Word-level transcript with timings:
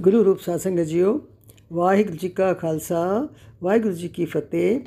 ਗੁਰੂ 0.00 0.24
ਰੂਪ 0.24 0.40
ਸਾਧ 0.40 0.60
ਸੰਗਤ 0.60 0.82
ਜੀਓ, 0.82 1.20
ਵਾਹਿਗੁਰੂ 1.72 2.16
ਜੀ 2.16 2.28
ਕਾ 2.28 2.52
ਖਾਲਸਾ, 2.52 3.28
ਵਾਹਿਗੁਰੂ 3.62 3.94
ਜੀ 3.94 4.08
ਕੀ 4.08 4.24
ਫਤਿਹ। 4.24 4.80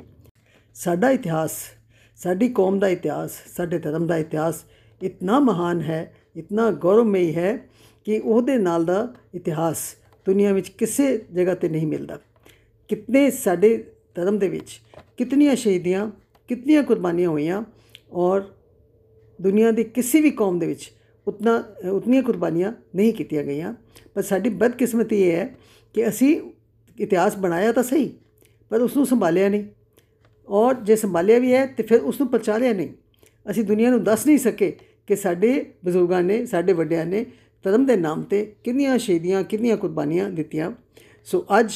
ਸਾਡਾ 0.74 1.10
ਇਤਿਹਾਸ, 1.10 1.50
ਸਾਡੀ 2.16 2.48
ਕੌਮ 2.48 2.78
ਦਾ 2.78 2.88
ਇਤਿਹਾਸ, 2.88 3.30
ਸਾਡੇ 3.56 3.78
ਧਰਮ 3.78 4.06
ਦਾ 4.06 4.16
ਇਤਿਹਾਸ 4.16 4.64
ਇਤਨਾ 5.02 5.38
ਮਹਾਨ 5.40 5.80
ਹੈ, 5.80 6.14
ਇਤਨਾ 6.36 6.70
ਗੌਰਵਮਈ 6.70 7.34
ਹੈ 7.34 7.56
ਕਿ 8.04 8.18
ਉਹਦੇ 8.18 8.56
ਨਾਲ 8.56 8.84
ਦਾ 8.84 9.14
ਇਤਿਹਾਸ 9.34 9.78
ਦੁਨੀਆ 10.26 10.52
ਵਿੱਚ 10.52 10.68
ਕਿਸੇ 10.68 11.26
ਜਗ੍ਹਾ 11.34 11.54
ਤੇ 11.54 11.68
ਨਹੀਂ 11.68 11.86
ਮਿਲਦਾ। 11.86 12.18
ਕਿਤਨੇ 12.88 13.30
ਸਾਡੇ 13.30 13.84
ਧਰਮ 14.14 14.38
ਦੇ 14.38 14.48
ਵਿੱਚ 14.48 14.80
ਕਿਤਨੀਆਂ 15.16 15.56
ਸ਼ਹੀਦੀਆਂ, 15.56 16.10
ਕਿਤਨੀਆਂ 16.48 16.82
ਕੁਰਬਾਨੀਆਂ 16.82 17.28
ਹੋਈਆਂ 17.28 17.62
ਔਰ 18.12 18.42
ਦੁਨੀਆ 19.40 19.70
ਦੀ 19.70 19.84
ਕਿਸੇ 19.84 20.20
ਵੀ 20.20 20.30
ਕੌਮ 20.30 20.58
ਦੇ 20.58 20.66
ਵਿੱਚ 20.66 20.92
ਉਤਨਾ 21.28 21.62
ਉਤਨੀਆਂ 21.90 22.22
ਕੁਰਬਾਨੀਆਂ 22.22 22.72
ਨਹੀਂ 22.96 23.12
ਕੀਤੀਆਂ 23.12 23.42
ਗਈਆਂ। 23.44 23.74
ਪਰ 24.14 24.22
ਸਾਡੀ 24.22 24.50
ਬਦਕਿਸਮਤੀ 24.50 25.22
ਇਹ 25.22 25.32
ਹੈ 25.32 25.48
ਕਿ 25.94 26.08
ਅਸੀਂ 26.08 26.40
ਇਤਿਹਾਸ 26.98 27.36
ਬਣਾਇਆ 27.36 27.72
ਤਾਂ 27.72 27.82
ਸਹੀ, 27.82 28.10
ਪਰ 28.70 28.80
ਉਸ 28.80 28.96
ਨੂੰ 28.96 29.06
ਸੰਭਾਲਿਆ 29.06 29.48
ਨਹੀਂ। 29.48 29.64
ਔਰ 30.48 30.74
ਜੇ 30.74 30.96
ਸੰਭਾਲਿਆ 30.96 31.38
ਵੀ 31.38 31.52
ਹੈ, 31.52 31.66
ਤੇ 31.66 31.82
ਫਿਰ 31.82 32.00
ਉਸ 32.00 32.20
ਨੂੰ 32.20 32.28
ਪ੍ਰਚਾਰਿਆ 32.30 32.72
ਨਹੀਂ। 32.72 32.88
ਅਸੀਂ 33.50 33.64
ਦੁਨੀਆ 33.64 33.90
ਨੂੰ 33.90 34.02
ਦੱਸ 34.04 34.26
ਨਹੀਂ 34.26 34.38
ਸਕੇ 34.38 34.76
ਕਿ 35.06 35.16
ਸਾਡੇ 35.16 35.64
ਬਜ਼ੁਰਗਾਂ 35.84 36.22
ਨੇ, 36.22 36.44
ਸਾਡੇ 36.46 36.72
ਵੱਡਿਆਂ 36.72 37.04
ਨੇ 37.06 37.24
ਧਰਮ 37.64 37.86
ਦੇ 37.86 37.96
ਨਾਮ 37.96 38.22
ਤੇ 38.22 38.44
ਕਿੰਨੀਆਂ 38.64 38.98
ਸ਼ਹੀਦੀਆਂ, 38.98 39.42
ਕਿੰਨੀਆਂ 39.42 39.76
ਕੁਰਬਾਨੀਆਂ 39.76 40.30
ਦਿੱਤੀਆਂ। 40.30 40.70
ਸੋ 41.24 41.44
ਅੱਜ 41.60 41.74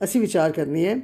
ਅਸੀਂ 0.00 0.20
ਵਿਚਾਰ 0.20 0.52
ਕਰਨੀ 0.52 0.84
ਹੈ 0.86 0.96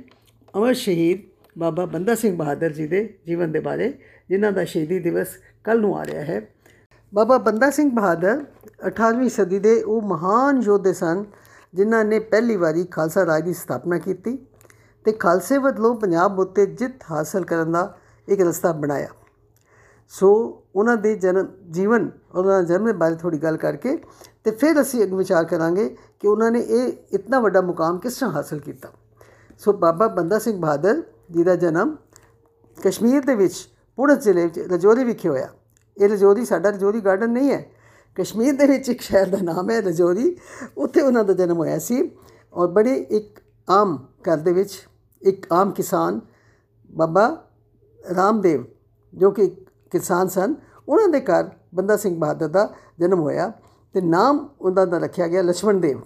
ਅਮਰ 0.57 0.75
ਸ਼ਹੀਦ 0.75 1.21
ਬਾਬਾ 1.59 1.85
ਬੰਦਾ 1.87 2.15
ਸਿੰਘ 2.15 2.37
ਬਹਾਦਰ 2.37 2.73
ਜੀ 2.73 2.87
ਦੇ 2.87 3.09
ਜੀਵਨ 3.27 3.53
ਦੇ 3.53 3.61
ਬਾਰੇ, 3.61 3.93
ਜਿਨ੍ਹਾਂ 4.29 4.53
ਦਾ 4.53 4.65
ਸ਼ਹੀਦੀ 4.65 4.99
ਦਿਵਸ 4.99 5.39
ਕੱਲ 5.65 5.81
ਨੂੰ 5.81 5.97
ਆ 5.99 6.05
ਰਿਹਾ 6.05 6.23
ਹੈ। 6.23 6.41
ਬਾਬਾ 7.15 7.39
ਬੰਦਾ 7.39 7.71
ਸਿੰਘ 7.71 7.91
ਬਹਾਦਰ 7.91 8.45
18ਵੀਂ 8.89 9.29
ਸਦੀ 9.31 9.59
ਦੇ 9.59 9.83
ਉਹ 9.83 10.03
ਮਹਾਨ 10.03 10.63
ਯੋਧੇ 10.63 10.93
ਸਨ, 10.93 11.25
ਜਿਨ੍ਹਾਂ 11.75 12.05
ਨੇ 12.05 12.19
ਪਹਿਲੀ 12.19 12.57
ਵਾਰੀ 12.57 12.85
ਖਾਲਸਾ 12.85 13.27
ਰਾਜ 13.27 13.45
ਦੀ 13.45 13.55
ਸਥਾਪਨਾ 13.55 13.99
ਕੀਤੀ 13.99 14.39
ਤੇ 15.05 15.13
ਖਾਲਸੇ 15.13 15.59
ਵੱਲੋਂ 15.59 15.95
ਪੰਜਾਬ 15.95 16.39
ਉੱਤੇ 16.39 16.67
ਜਿੱਤ 16.67 16.93
ਹਾਸਲ 17.11 17.45
ਕਰਨ 17.45 17.73
ਦਾ 17.73 17.99
ਇੱਕ 18.29 18.41
ਰਸਤਾ 18.41 18.73
ਬਣਾਇਆ। 18.73 19.09
ਸੋ 20.09 20.63
ਉਹਨਾਂ 20.77 20.97
ਦੇ 20.97 21.15
ਜਨਮ 21.15 21.49
ਜੀਵਨ 21.71 22.11
ਉਹਨਾਂ 22.35 22.63
ਦੇ 22.63 22.75
ਜਨਮ 22.75 22.87
ਦੇ 22.87 22.93
ਬਾਰੇ 22.93 23.15
ਥੋੜੀ 23.15 23.39
ਗੱਲ 23.39 23.57
ਕਰਕੇ 23.57 23.99
ਤੇ 24.45 24.51
ਫਿਰ 24.51 24.81
ਅਸੀਂ 24.81 25.03
ਅੱਗੇ 25.03 25.17
ਵਿਚਾਰ 25.17 25.45
ਕਰਾਂਗੇ 25.45 25.97
ਕਿ 26.21 26.29
ਉਹਨਾਂ 26.29 26.51
ਨੇ 26.51 26.61
ਇਹ 26.61 26.93
ਇਤਨਾ 27.13 27.41
ਵੱਡਾ 27.41 27.61
ਮੁਕਾਮ 27.61 27.99
ਕਿਸ 27.99 28.15
ਤਰ੍ਹਾਂ 28.15 28.35
ਹਾਸਲ 28.35 28.59
ਕੀਤਾ। 28.59 28.89
ਸੋ 29.59 29.73
ਬਾਬਾ 29.73 30.09
ਬੰਦਾ 30.09 30.39
ਸਿੰਘ 30.39 30.61
ਬਹਾਦਰ 30.61 31.03
ਜੀ 31.31 31.43
ਦਾ 31.43 31.57
ਜਨਮ 31.57 31.97
ਕਸ਼ਮੀਰ 32.83 33.25
ਦੇ 33.25 33.35
ਵਿੱਚ 33.35 33.69
ਪੁਣੇ 33.97 34.17
ਜ਼ਿਲ੍ਹੇ 34.17 34.45
ਵਿੱਚ 34.45 34.59
ਰਜੌਰੀ 34.59 35.05
ਵਿਖੇ 35.05 35.29
ਹੋਇਆ। 35.29 35.49
ਇਹ 35.97 36.09
ਰਜੋਰੀ 36.09 36.45
ਸਾਡਾ 36.45 36.71
ਰਜੋਰੀ 36.71 37.01
ਗਾਰਡਨ 37.01 37.31
ਨਹੀਂ 37.31 37.51
ਹੈ। 37.51 37.65
ਕਸ਼ਮੀਰ 38.17 38.55
ਦੇ 38.55 38.67
ਵਿੱਚ 38.67 38.89
ਇੱਕ 38.89 39.01
ਸ਼ਹਿਰ 39.01 39.27
ਦਾ 39.27 39.39
ਨਾਮ 39.43 39.71
ਹੈ 39.71 39.81
ਰਜੋਰੀ। 39.81 40.37
ਉੱਥੇ 40.79 41.01
ਉਹਨਾਂ 41.01 41.25
ਦਾ 41.25 41.33
ਜਨਮ 41.33 41.57
ਹੋਇਆ 41.57 41.79
ਸੀ 41.79 42.11
ਔਰ 42.55 42.69
ਬੜੇ 42.69 42.95
ਇੱਕ 42.95 43.41
ਆਮ 43.71 43.97
ਘਰ 44.29 44.37
ਦੇ 44.37 44.53
ਵਿੱਚ 44.53 44.73
ਇੱਕ 45.23 45.47
ਆਮ 45.53 45.71
ਕਿਸਾਨ 45.71 46.21
ਬਾਬਾ 46.91 47.27
ਰਾਮਦੇਵ 48.17 48.65
ਜੋ 49.15 49.31
ਕਿ 49.31 49.47
ਕਿਸਾਨ 49.91 50.29
ਸਨ। 50.29 50.55
ਉਹਨਾਂ 50.89 51.09
ਦੇ 51.09 51.21
ਘਰ 51.21 51.51
ਬੰਦਾ 51.75 51.97
ਸਿੰਘ 51.97 52.17
ਬਹਾਦਰ 52.19 52.49
ਦਾ 52.49 52.69
ਜਨਮ 53.01 53.21
ਹੋਇਆ 53.21 53.53
ਤੇ 53.95 54.01
ਨਾਮ 54.01 54.49
ਉਹਨਾਂ 54.61 54.87
ਦਾ 54.87 54.99
ਰੱਖਿਆ 54.99 55.29
ਗਿਆ 55.29 55.43
ਲక్ష్మణ 55.43 55.81
ਦੇਵ। 55.81 56.01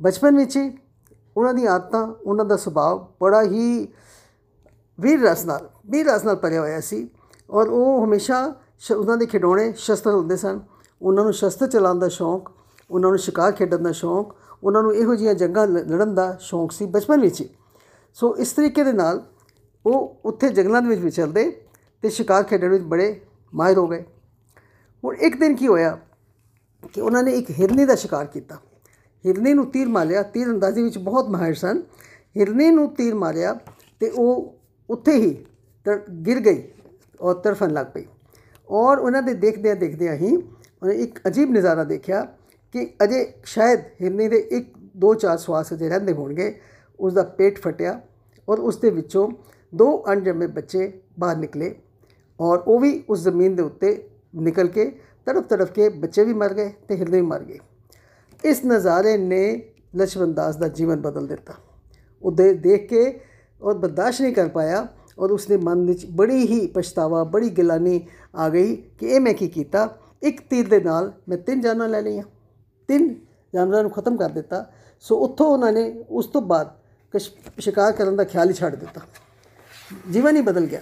ਬਚਪਨ 0.00 0.36
ਵਿੱਚ 0.36 0.56
ਹੀ 0.56 0.70
ਉਹਨਾਂ 1.36 1.54
ਦੀ 1.54 1.66
ਆਦਤਾਂ, 1.66 2.06
ਉਹਨਾਂ 2.06 2.44
ਦਾ 2.44 2.56
ਸੁਭਾਅ 2.56 2.96
ਬੜਾ 3.20 3.42
ਹੀ 3.42 3.88
ਵੀਰ 5.00 5.20
ਰਸ 5.20 5.44
ਨਾਲ 5.44 5.70
ਵੀਰ 5.90 6.06
ਰਸ 6.06 6.24
ਨਾਲ 6.24 6.36
ਭਰਿਆ 6.36 6.60
ਹੋਇਆ 6.60 6.80
ਸੀ 6.80 7.08
ਔਰ 7.50 7.68
ਉਹ 7.68 8.04
ਹਮੇਸ਼ਾ 8.04 8.54
ਉਹਨਾਂ 8.94 9.16
ਦੇ 9.16 9.26
ਖਿਡੌਣੇ 9.26 9.72
ਸ਼ਸਤਰ 9.72 10.10
ਹੁੰਦੇ 10.10 10.36
ਸਨ। 10.36 10.60
ਉਹਨਾਂ 11.00 11.24
ਨੂੰ 11.24 11.32
ਸ਼ਸਤਰ 11.32 11.66
ਚਲਾਉਣ 11.66 11.98
ਦਾ 11.98 12.08
ਸ਼ੌਂਕ, 12.08 12.50
ਉਹਨਾਂ 12.90 13.10
ਨੂੰ 13.10 13.18
ਸ਼ਿਕਾਰ 13.18 13.52
ਖੇਡਣ 13.52 13.78
ਦਾ 13.78 13.92
ਸ਼ੌਂਕ, 13.92 14.34
ਉਹਨਾਂ 14.64 14.82
ਨੂੰ 14.82 14.94
ਇਹੋ 14.94 15.14
ਜਿਹੀਆਂ 15.14 15.34
ਜੰਗਾਂ 15.34 15.66
ਲੜਨ 15.66 16.14
ਦਾ 16.14 16.36
ਸ਼ੌਂਕ 16.40 16.72
ਸੀ 16.72 16.86
ਬਚਪਨ 16.86 17.20
ਵਿੱਚ। 17.20 17.40
ਹੀ 17.40 17.48
ਸੋ 18.16 18.34
ਇਸ 18.36 18.52
ਤਰੀਕੇ 18.52 18.84
ਦੇ 18.84 18.92
ਨਾਲ 18.92 19.22
ਉਹ 19.84 20.20
ਉੱਥੇ 20.24 20.48
ਜੰਗਲਾਂ 20.48 20.82
ਦੇ 20.82 20.88
ਵਿੱਚ 20.88 21.00
ਵਿਚਰਦੇ 21.00 21.50
ਤੇ 22.02 22.10
ਸ਼ਿਕਾਰ 22.10 22.42
ਖੇਡਣ 22.42 22.68
ਵਿੱਚ 22.68 22.84
ਬੜੇ 22.84 23.20
ਮਾਹਿਰ 23.52 23.78
ਹੋ 23.78 23.86
ਗਏ। 23.88 24.04
ਹੁਣ 25.04 25.16
ਇੱਕ 25.16 25.36
ਦਿਨ 25.40 25.54
ਕੀ 25.56 25.66
ਹੋਇਆ 25.66 25.98
ਕਿ 26.92 27.00
ਉਹਨਾਂ 27.00 27.22
ਨੇ 27.22 27.32
ਇੱਕ 27.32 27.50
ਹਿਰਨੀ 27.50 27.84
ਦਾ 27.84 27.94
ਸ਼ਿਕਾਰ 27.94 28.26
ਕੀਤਾ। 28.26 28.56
ਹਿਰਨੀ 29.24 29.52
ਨੂੰ 29.54 29.66
ਤੀਰ 29.70 29.88
ਮਾਰਿਆ। 29.88 30.22
ਤੀਰ 30.22 30.48
ਅੰਦਾਜ਼ੀ 30.50 30.82
ਵਿੱਚ 30.82 30.98
ਬਹੁਤ 30.98 31.28
ਮਾਹਿਰ 31.28 31.54
ਸਨ। 31.54 31.82
ਹਿਰਨੀ 32.36 32.70
ਨੂੰ 32.70 32.88
ਤੀਰ 32.94 33.14
ਮਾਰਿਆ 33.14 33.56
ਤੇ 34.00 34.10
ਉਹ 34.10 34.54
ਉੱਥੇ 34.88 35.14
ਹੀ 35.14 35.34
ਗਿਰ 36.26 36.40
ਗਈ 36.40 36.62
ਔਰ 37.20 37.34
ਤਰਫਨ 37.34 37.72
ਲੱਗ 37.72 37.86
ਪਈ। 37.86 38.04
ਔਰ 38.70 38.98
ਉਹਨਾਂ 38.98 39.22
ਦੇ 39.22 39.34
ਦੇਖਦੇ 39.34 39.70
ਆ 39.70 39.74
ਦੇਖਦੇ 39.74 40.14
ਅਸੀਂ 40.14 40.38
ਇੱਕ 40.92 41.18
ਅਜੀਬ 41.28 41.50
ਨਜ਼ਾਰਾ 41.50 41.84
ਦੇਖਿਆ 41.84 42.22
ਕਿ 42.74 42.86
ਅਜੇ 43.04 43.24
ਸ਼ਾਇਦ 43.44 43.80
ਹਿਰਨੀ 44.02 44.28
ਦੇ 44.28 44.36
ਇੱਕ, 44.36 44.72
ਦੋ, 44.96 45.14
ਚਾਰ 45.14 45.38
ਸਵਾਸ 45.38 45.72
ਅਜੇ 45.72 45.88
ਰਹਿੰਦੇ 45.88 46.12
ਹੋਣਗੇ 46.12 46.54
ਉਸ 47.00 47.14
ਦਾ 47.14 47.22
ਪੇਟ 47.38 47.58
ਫਟਿਆ 47.58 48.00
ਔਰ 48.48 48.58
ਉਸ 48.58 48.76
ਦੇ 48.76 48.90
ਵਿੱਚੋਂ 48.90 49.28
ਦੋ 49.72 50.04
ਅਣਜੰਮੇ 50.12 50.46
ਬੱਚੇ 50.46 50.92
ਬਾਹਰ 51.18 51.36
ਨਿਕਲੇ 51.36 51.74
ਔਰ 52.40 52.58
ਉਹ 52.58 52.80
ਵੀ 52.80 53.04
ਉਸ 53.10 53.22
ਜ਼ਮੀਨ 53.22 53.54
ਦੇ 53.56 53.62
ਉੱਤੇ 53.62 54.10
ਨਿਕਲ 54.34 54.68
ਕੇ 54.68 54.90
ਤੜਫ 55.26 55.44
ਤੜਫ 55.44 55.72
ਕੇ 55.72 55.88
ਬੱਚੇ 55.88 56.24
ਵੀ 56.24 56.34
ਮਰ 56.34 56.54
ਗਏ 56.54 56.72
ਤੇ 56.88 56.96
ਹਿਰਦੇ 56.96 57.20
ਵੀ 57.20 57.26
ਮਰ 57.26 57.44
ਗਏ। 57.44 57.58
ਇਸ 58.44 58.64
ਨਜ਼ਾਰੇ 58.64 59.16
ਨੇ 59.16 59.72
ਲਛਮਣ 59.96 60.32
ਦਾਸ 60.32 60.56
ਦਾ 60.56 60.68
ਜੀਵਨ 60.68 61.00
ਬਦਲ 61.00 61.26
ਦਿੱਤਾ। 61.26 61.54
ਉਹ 62.22 62.32
ਦੇਖ 62.32 62.88
ਕੇ 62.88 63.20
ਉਹ 63.62 63.74
ਬਰਦਾਸ਼ਤ 63.74 64.20
ਨਹੀਂ 64.22 64.34
ਕਰ 64.34 64.48
ਪਾਇਆ 64.48 64.86
ਔਰ 65.18 65.30
ਉਸਦੇ 65.30 65.56
ਮਨ 65.56 65.86
ਵਿੱਚ 65.86 66.04
ਬੜੀ 66.06 66.46
ਹੀ 66.46 66.66
ਪਛਤਾਵਾ, 66.66 67.24
ਬੜੀ 67.24 67.50
ਗਿਲਾਨੀ 67.50 68.00
ਆ 68.34 68.48
ਗਈ 68.48 68.76
ਕਿ 68.76 69.06
ਇਹ 69.06 69.20
ਮੈਂ 69.20 69.34
ਕੀ 69.34 69.48
ਕੀਤਾ? 69.48 69.88
ਇੱਕ 70.22 70.40
ਤੀਰ 70.50 70.68
ਦੇ 70.68 70.80
ਨਾਲ 70.80 71.12
ਮੈਂ 71.28 71.38
ਤਿੰਨ 71.38 71.60
ਜਾਨਾਂ 71.60 71.88
ਲੈ 71.88 72.00
ਲਈਆਂ। 72.02 72.22
ਤਿੰਨ 72.88 73.14
ਜਾਨਵਰਾਂ 73.54 73.82
ਨੂੰ 73.82 73.90
ਖਤਮ 73.90 74.16
ਕਰ 74.16 74.30
ਦਿੱਤਾ। 74.30 74.64
ਸੋ 75.00 75.16
ਉੱਥੋਂ 75.18 75.46
ਉਹਨਾਂ 75.46 75.72
ਨੇ 75.72 76.04
ਉਸ 76.10 76.26
ਤੋਂ 76.26 76.42
ਬਾਅਦ 76.42 76.70
ਸ਼ਿਕਾਰ 77.58 77.92
ਕਰਨ 77.92 78.16
ਦਾ 78.16 78.24
ਖਿਆਲ 78.24 78.48
ਹੀ 78.48 78.54
ਛੱਡ 78.54 78.74
ਦਿੱਤਾ। 78.74 79.00
ਜੀਵਨ 80.12 80.36
ਹੀ 80.36 80.40
ਬਦਲ 80.42 80.66
ਗਿਆ। 80.66 80.80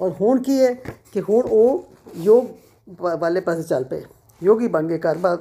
ਔਰ 0.00 0.12
ਹੁਣ 0.20 0.42
ਕੀ 0.42 0.58
ਹੈ 0.60 0.72
ਕਿ 1.12 1.20
ਹੁਣ 1.20 1.44
ਉਹ 1.44 1.84
ਯੋਗ 2.16 2.44
ਵਾਲੇ 3.00 3.40
ਪਾਸੇ 3.40 3.62
ਚੱਲ 3.62 3.84
ਪਏ। 3.84 4.02
ਯੋਗੀ 4.42 4.68
ਬਣ 4.68 4.86
ਗਏ 4.86 4.98
ਘਰ-ਬਾਰ। 4.98 5.38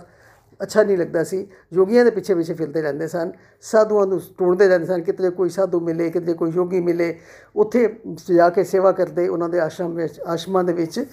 ਅੱਛਾ 0.62 0.84
ਨਹੀਂ 0.84 0.98
ਲੱਗਦਾ 0.98 1.24
ਸੀ। 1.24 1.48
ਯੋਗੀਆਂ 1.74 2.06
ਦੇ 2.06 2.12
ਪਿੱਛੇ 2.12 2.36
ਪਿੱਛੇ 2.36 2.54
ਫਿਰਦੇ 2.54 2.82
ਰਹਿੰਦੇ 2.82 3.08
ਸਨ। 3.08 3.32
ਸਾਧੂਆਂ 3.62 4.08
ਨੂੰ 4.08 4.22
ਟੁੰਡਦੇ 4.38 4.68
ਰਹਿੰਦੇ 4.68 4.88
ਸਨ। 4.88 5.02
ਕਿਤੇ 5.02 5.30
ਕੋਈ 5.30 5.50
ਸਾਧੂ 5.50 5.80
ਮਿਲੇ, 5.80 6.10
ਕਿਤੇ 6.10 6.34
ਕੋਈ 6.34 6.52
ਯੋਗੀ 6.52 6.80
ਮਿਲੇ, 6.80 7.20
ਉੱਥੇ 7.56 8.00
ਜਾ 8.36 8.50
ਕੇ 8.50 8.64
ਸੇਵਾ 8.64 8.92
ਕਰਦੇ, 8.92 9.28
ਉਹਨਾਂ 9.28 9.50
ਦੇ 9.50 9.60
ਆਸ਼ਰਮ 9.60 9.96
ਵਿੱਚ, 9.96 10.20
ਆਸ਼ਰਮਾਂ 10.20 10.64
ਦੇ 10.64 10.74
ਵਿੱਚ 10.74 11.06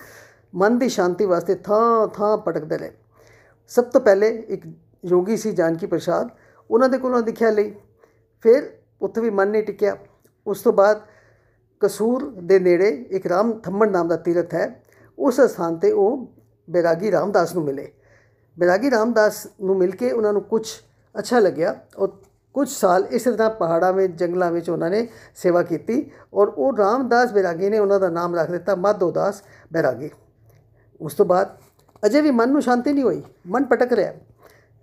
ਮਨ 0.54 0.78
ਦੀ 0.78 0.88
ਸ਼ਾਂਤੀ 0.88 1.24
ਵਾਸਤੇ 1.24 1.54
ਥਾਂ 1.54 2.08
ਥਾਂ 2.08 2.38
ਭਟਕਦੇ 2.38 2.78
ਰਹੇ। 2.78 2.90
ਸਭ 3.68 3.84
ਤੋਂ 3.84 4.00
ਪਹਿਲੇ 4.00 4.28
ਇੱਕ 4.28 4.62
ਯੋਗੀ 5.04 5.36
ਸੀ 5.36 5.52
ਜਾਨਕੀ 5.52 5.86
ਪ੍ਰਸਾਦ। 5.86 6.28
ਉਹਨਾਂ 6.70 6.88
ਦੇ 6.88 6.98
ਕੋਲੋਂ 6.98 7.22
ਦਿਖਿਆ 7.22 7.50
ਲਈ। 7.50 7.74
ਫਿਰ 8.42 8.70
ਉੱਥੇ 9.02 9.20
ਵੀ 9.20 9.30
ਮਨ 9.30 9.48
ਨਹੀਂ 9.48 9.62
ਟਿਕਿਆ। 9.62 9.96
ਉਸ 10.46 10.60
ਤੋਂ 10.60 10.72
ਬਾਅਦ 10.72 11.00
ਕਸੂਰ 11.80 12.30
ਦੇ 12.42 12.58
ਨੇੜੇ 12.58 12.88
ਇੱਕ 13.10 13.26
ਰਾਮ 13.26 13.52
ਥੰਮਣ 13.52 13.90
ਨਾਮ 13.90 14.08
ਦਾ 14.08 14.16
ਤੀਰਥ 14.16 14.54
ਹੈ। 14.54 14.82
ਉਸ 15.18 15.40
ਸਥਾਨ 15.40 15.76
ਤੇ 15.76 15.92
ਉਹ 15.92 16.32
ਬੈਰਾਗੀ 16.70 17.10
ਰਾਮਦਾਸ 17.10 17.54
ਨੂੰ 17.54 17.64
ਮਿਲੇ। 17.64 17.92
ਬੈਰਾਗੀ 18.58 18.90
ਰਾਮਦਾਸ 18.90 19.46
ਨੂੰ 19.62 19.76
ਮਿਲ 19.76 19.90
ਕੇ 19.90 20.10
ਉਹਨਾਂ 20.12 20.32
ਨੂੰ 20.32 20.42
ਕੁਝ 20.42 20.66
ਅੱਛਾ 21.14 21.38
ਲੱਗਿਆ 21.38 21.74
ਔਰ 21.98 22.08
ਕੁਝ 22.54 22.68
ਸਾਲ 22.68 23.06
ਇਸੇ 23.10 23.30
ਤਰ੍ਹਾਂ 23.32 23.50
ਪਹਾੜਾਂ 23.50 23.92
ਵਿੱਚ, 23.92 24.12
ਜੰਗਲਾਂ 24.12 24.50
ਵਿੱਚ 24.52 24.70
ਉਹਨਾਂ 24.70 24.90
ਨੇ 24.90 25.06
ਸੇਵਾ 25.36 25.62
ਕੀਤੀ 25.62 26.10
ਔਰ 26.34 26.48
ਉਹ 26.48 26.76
ਰਾਮਦਾਸ 26.76 27.32
ਬੈਰਾਗੀ 27.32 27.68
ਨੇ 27.68 27.78
ਉਹਨਾਂ 27.78 27.98
ਦਾ 28.00 28.08
ਨਾਮ 28.10 28.34
ਰੱਖ 28.36 28.50
ਦਿੱਤਾ 28.50 28.74
ਮਾਧੋਦਾਸ 28.76 29.42
ਬੈਰਾਗੀ 29.72 30.10
ਉਸ 31.00 31.14
ਤੋਂ 31.14 31.26
ਬਾਅਦ 31.26 31.56
ਅਜੇ 32.02 32.20
ਵੀ 32.20 32.30
ਮਨ 32.30 32.50
ਨੂੰ 32.52 32.62
ਸ਼ਾਂਤੀ 32.62 32.92
ਨਹੀਂ 32.92 33.04
ਹੋਈ, 33.04 33.22
ਮਨ 33.46 33.64
ਭਟਕ 33.64 33.92
ਰਿਹਾ। 33.92 34.12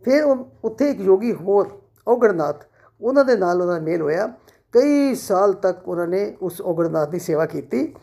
ਫਿਰ 0.04 0.24
ਉਹ 0.24 0.46
ਉੱਥੇ 0.64 0.90
ਇੱਕ 0.90 1.00
ਯੋਗੀ 1.02 1.34
ਹੋਰ 1.34 1.70
ਔਗੜਨਾਥ 2.08 2.64
ਉਹਨਾਂ 3.02 3.26
ਦੇ 3.26 3.36
ਨਾਲ 3.38 3.62
ਉਹਦਾ 3.62 3.80
ਮੇਲ 3.80 4.02
ਹੋਇਆ। 4.02 4.28
ਕਈ 4.74 5.16
ਸਾਲ 5.16 5.54
ਤੱਕ 5.56 5.88
ਉਹਨਾਂ 5.88 6.08
ਨੇ 6.08 6.36
ਉਸ 6.42 6.62
ਔਗੜਨਾਥ 6.62 7.10
ਦੀ 7.10 7.20
ਸੇਵਾ 7.20 7.46
ਕੀਤੀ 7.46 7.94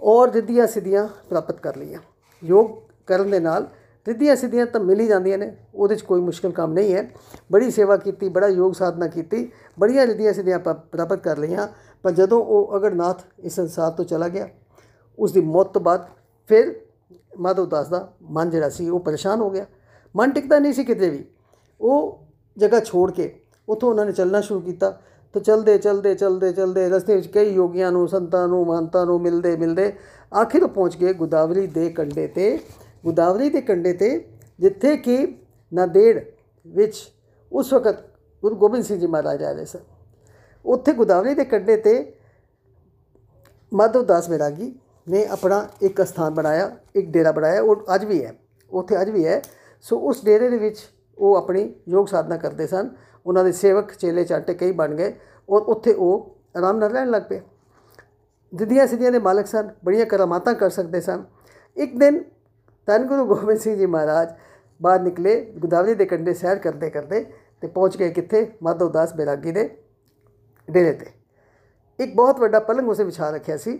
ਔਰ 0.00 0.32
ਰਿੱਧੀਆਂ 0.32 0.66
ਸਿੱਧੀਆਂ 0.66 1.06
ਪ੍ਰਾਪਤ 1.28 1.60
ਕਰ 1.60 1.76
ਲਈਆਂ। 1.76 2.00
ਯੋਗ 2.42 2.70
ਕਰਨ 3.06 3.30
ਦੇ 3.30 3.40
ਨਾਲ 3.40 3.66
ਰਿੱਧੀਆਂ 4.06 4.36
ਸਿੱਧੀਆਂ 4.36 4.66
ਤਾਂ 4.66 4.80
ਮਿਲ 4.80 5.00
ਹੀ 5.00 5.06
ਜਾਂਦੀਆਂ 5.06 5.38
ਨੇ, 5.38 5.56
ਉਹਦੇ 5.74 5.94
'ਚ 5.94 6.02
ਕੋਈ 6.02 6.20
ਮੁਸ਼ਕਲ 6.20 6.52
ਕੰਮ 6.52 6.72
ਨਹੀਂ 6.72 6.94
ਹੈ। 6.94 7.08
ਬੜੀ 7.52 7.70
ਸੇਵਾ 7.70 7.96
ਕੀਤੀ, 7.96 8.28
ਬੜਾ 8.28 8.48
ਯੋਗ 8.48 8.72
ਸਾਧਨਾ 8.72 9.06
ਕੀਤੀ, 9.06 9.50
ਬੜੀਆਂ 9.78 10.06
ਰਿੱਧੀਆਂ 10.06 10.32
ਸਿੱਧੀਆਂ 10.32 10.58
ਪ੍ਰਾਪਤ 10.58 11.22
ਕਰ 11.22 11.38
ਲਈਆਂ। 11.38 11.66
ਪਰ 12.04 12.10
ਜਦੋਂ 12.10 12.42
ਉਹ 12.42 12.76
ਅਗੜਨਾਥ 12.76 13.22
ਇਸ 13.38 13.54
ਸੰਸਾਰ 13.54 13.90
ਤੋਂ 13.90 14.04
ਚਲਾ 14.04 14.28
ਗਿਆ 14.28 14.48
ਉਸ 15.18 15.32
ਦੀ 15.32 15.40
ਮੌਤ 15.40 15.72
ਤੋਂ 15.72 15.80
ਬਾਅਦ 15.80 16.06
ਫਿਰ 16.48 16.74
ਮਾਧਵ 17.38 17.66
ਦਾਸ 17.66 17.88
ਦਾ 17.88 18.12
ਮਨ 18.22 18.50
ਜਿਹੜਾ 18.50 18.68
ਸੀ, 18.68 18.88
ਉਹ 18.88 19.00
ਪਰੇਸ਼ਾਨ 19.00 19.40
ਹੋ 19.40 19.50
ਗਿਆ। 19.50 19.66
ਮਨ 20.14 20.30
ਟਿਕਦਾ 20.30 20.58
ਨਹੀਂ 20.58 20.72
ਸੀ 20.72 20.84
ਕਿਤੇ 20.84 21.08
ਵੀ। 21.10 21.24
ਉਹ 21.80 22.26
ਜਗ੍ਹਾ 22.56 22.80
ਛੋੜ 22.80 23.10
ਕੇ 23.12 23.34
ਉੱਥੋਂ 23.68 23.88
ਉਹਨਾਂ 23.90 24.04
ਨੇ 24.06 24.12
ਚੱਲਣਾ 24.12 24.40
ਸ਼ੁਰੂ 24.40 24.60
ਕੀਤਾ। 24.60 24.90
ਤਾਂ 25.34 25.40
ਚਲਦੇ 25.40 25.76
ਚਲਦੇ 25.78 26.14
ਚਲਦੇ 26.14 26.52
ਚਲਦੇ 26.52 26.88
ਰਸਤੇ 26.88 27.14
ਵਿੱਚ 27.14 27.26
ਕਈ 27.26 27.52
ਯੋਗੀਆਂ 27.54 27.90
ਨੂੰ, 27.92 28.06
ਸੰਤਾਂ 28.08 28.46
ਨੂੰ, 28.48 28.64
ਮਹੰਤਾਂ 28.66 29.04
ਨੂੰ 29.06 29.20
ਮਿਲਦੇ 29.20 29.56
ਮਿਲਦੇ 29.56 29.92
ਆਖਿਰ 30.32 30.66
ਪਹੁੰਚ 30.66 30.96
ਗਏ 30.96 31.12
ਗੋਦਾਵਰੀ 31.12 31.66
ਦੇ 31.66 31.88
ਕੰਢੇ 31.90 32.26
ਤੇ। 32.26 32.58
ਗੋਦਾਵਰੀ 33.04 33.50
ਦੇ 33.50 33.60
ਕੰਢੇ 33.60 33.92
ਤੇ, 33.92 34.28
ਜਿੱਥੇ 34.60 34.96
ਕਿ 34.96 35.38
ਨਾਦੇੜ 35.72 36.24
ਵਿੱਚ 36.66 37.12
ਉਸ 37.52 37.72
ਵਕਤ 37.72 37.96
ਗੁਰੂ 38.42 38.56
ਗੋਬਿੰਦ 38.56 38.84
ਸਿੰਘ 38.84 38.98
ਜੀ 39.00 39.06
ਮਹਾਰਾਜ 39.06 39.42
ਆਏ 39.42 39.64
ਸਨ। 39.64 39.78
ਉੱਥੇ 40.64 40.92
ਗੋਦਾਵਰੀ 40.92 41.34
ਦੇ 41.34 41.44
ਕੰਢੇ 41.44 41.76
ਤੇ 41.76 42.14
ਮਾਧਵ 43.72 44.04
ਦਾਸ 44.06 44.28
ਬੈਰਾਗੀ 44.28 44.74
ਨੇ 45.08 45.26
ਆਪਣਾ 45.26 45.68
ਇੱਕ 45.82 46.02
ਸਥਾਨ 46.02 46.34
ਬਣਾਇਆ, 46.34 46.76
ਇੱਕ 46.96 47.08
ਡੇਰਾ 47.08 47.32
ਬਣਾਇਆ। 47.32 47.62
ਉਹ 47.62 47.84
ਅੱਜ 47.94 48.04
ਵੀ 48.04 48.24
ਹੈ, 48.24 48.34
ਉੱਥੇ 48.70 49.00
ਅੱਜ 49.00 49.10
ਵੀ 49.10 49.26
ਹੈ। 49.26 49.42
ਸੋ 49.80 49.98
ਉਸ 49.98 50.24
ਡੇਰੇ 50.24 50.48
ਦੇ 50.50 50.58
ਵਿੱਚ 50.58 50.78
ਉਹ 51.18 51.36
ਆਪਣੀ 51.36 51.74
ਯੋਗ 51.88 52.06
ਸਾਧਨਾ 52.06 52.36
ਕਰਦੇ 52.36 52.66
ਸਨ। 52.66 52.90
ਉਹਨਾਂ 53.26 53.44
ਦੇ 53.44 53.52
ਸੇਵਕ 53.52 53.92
ਚੇਲੇ 53.92 54.24
ਚਾਟੇ 54.24 54.54
ਕਈ 54.54 54.72
ਬਣ 54.72 54.94
ਗਏ 54.94 55.14
ਔਰ 55.48 55.62
ਉੱਥੇ 55.62 55.92
ਉਹ 55.92 56.36
ਆਰਾਮ 56.56 56.76
ਨਾਲ 56.76 56.90
ਰਹਿਣ 56.90 57.10
ਲੱਗ 57.10 57.22
ਪਏ। 57.22 57.40
ਜਿੱਦੀਆਂ 58.52 58.86
ਸਿੱਧੀਆਂ 58.86 59.12
ਦੇ 59.12 59.18
ਮਾਲਕ 59.18 59.46
ਸਨ, 59.46 59.70
ਬੜੀਆਂ 59.84 60.06
ਕਰਾਮਾਤਾਂ 60.06 60.54
ਕਰ 60.54 60.70
ਸਕਦੇ 60.70 61.00
ਸਨ। 61.00 61.24
ਇੱਕ 61.76 61.98
ਦਿਨ 61.98 62.22
ਧੰਨ 62.88 63.04
ਗੁਰੂ 63.06 63.24
ਗੋਬਿੰਦ 63.26 63.58
ਸਿੰਘ 63.58 63.76
ਜੀ 63.76 63.86
ਮਹਾਰਾਜ 63.86 64.28
ਬਾਹਰ 64.80 65.00
ਨਿਕਲੇ 65.00 65.34
ਗੋਦਾਵਰੀ 65.58 65.94
ਦੇ 65.94 66.04
ਕੰਢੇ 66.06 66.34
ਸੈਰ 66.34 66.58
ਕਰਦੇ 66.58 66.88
ਕਰਦੇ 66.90 67.24
ਤੇ 67.62 67.66
ਪਹੁੰਚ 67.66 67.96
ਗਏ 67.96 68.10
ਕਿੱਥੇ 68.10 68.46
ਮਾਧਵ 68.62 68.90
ਦਾਸ 68.92 69.14
ਬੈਰਾਗੀ 69.14 69.52
ਦੇ 69.52 69.68
ਡੇਰੇ 70.68 70.92
ਤੇ 70.92 71.06
ਇੱਕ 71.98 72.14
ਬਹੁਤ 72.16 72.40
ਵੱਡਾ 72.40 72.60
ਪਲੰਗ 72.60 72.88
ਉਸੇ 72.88 73.04
ਵਿਛਾ 73.04 73.30
ਰੱਖਿਆ 73.30 73.56
ਸੀ 73.56 73.78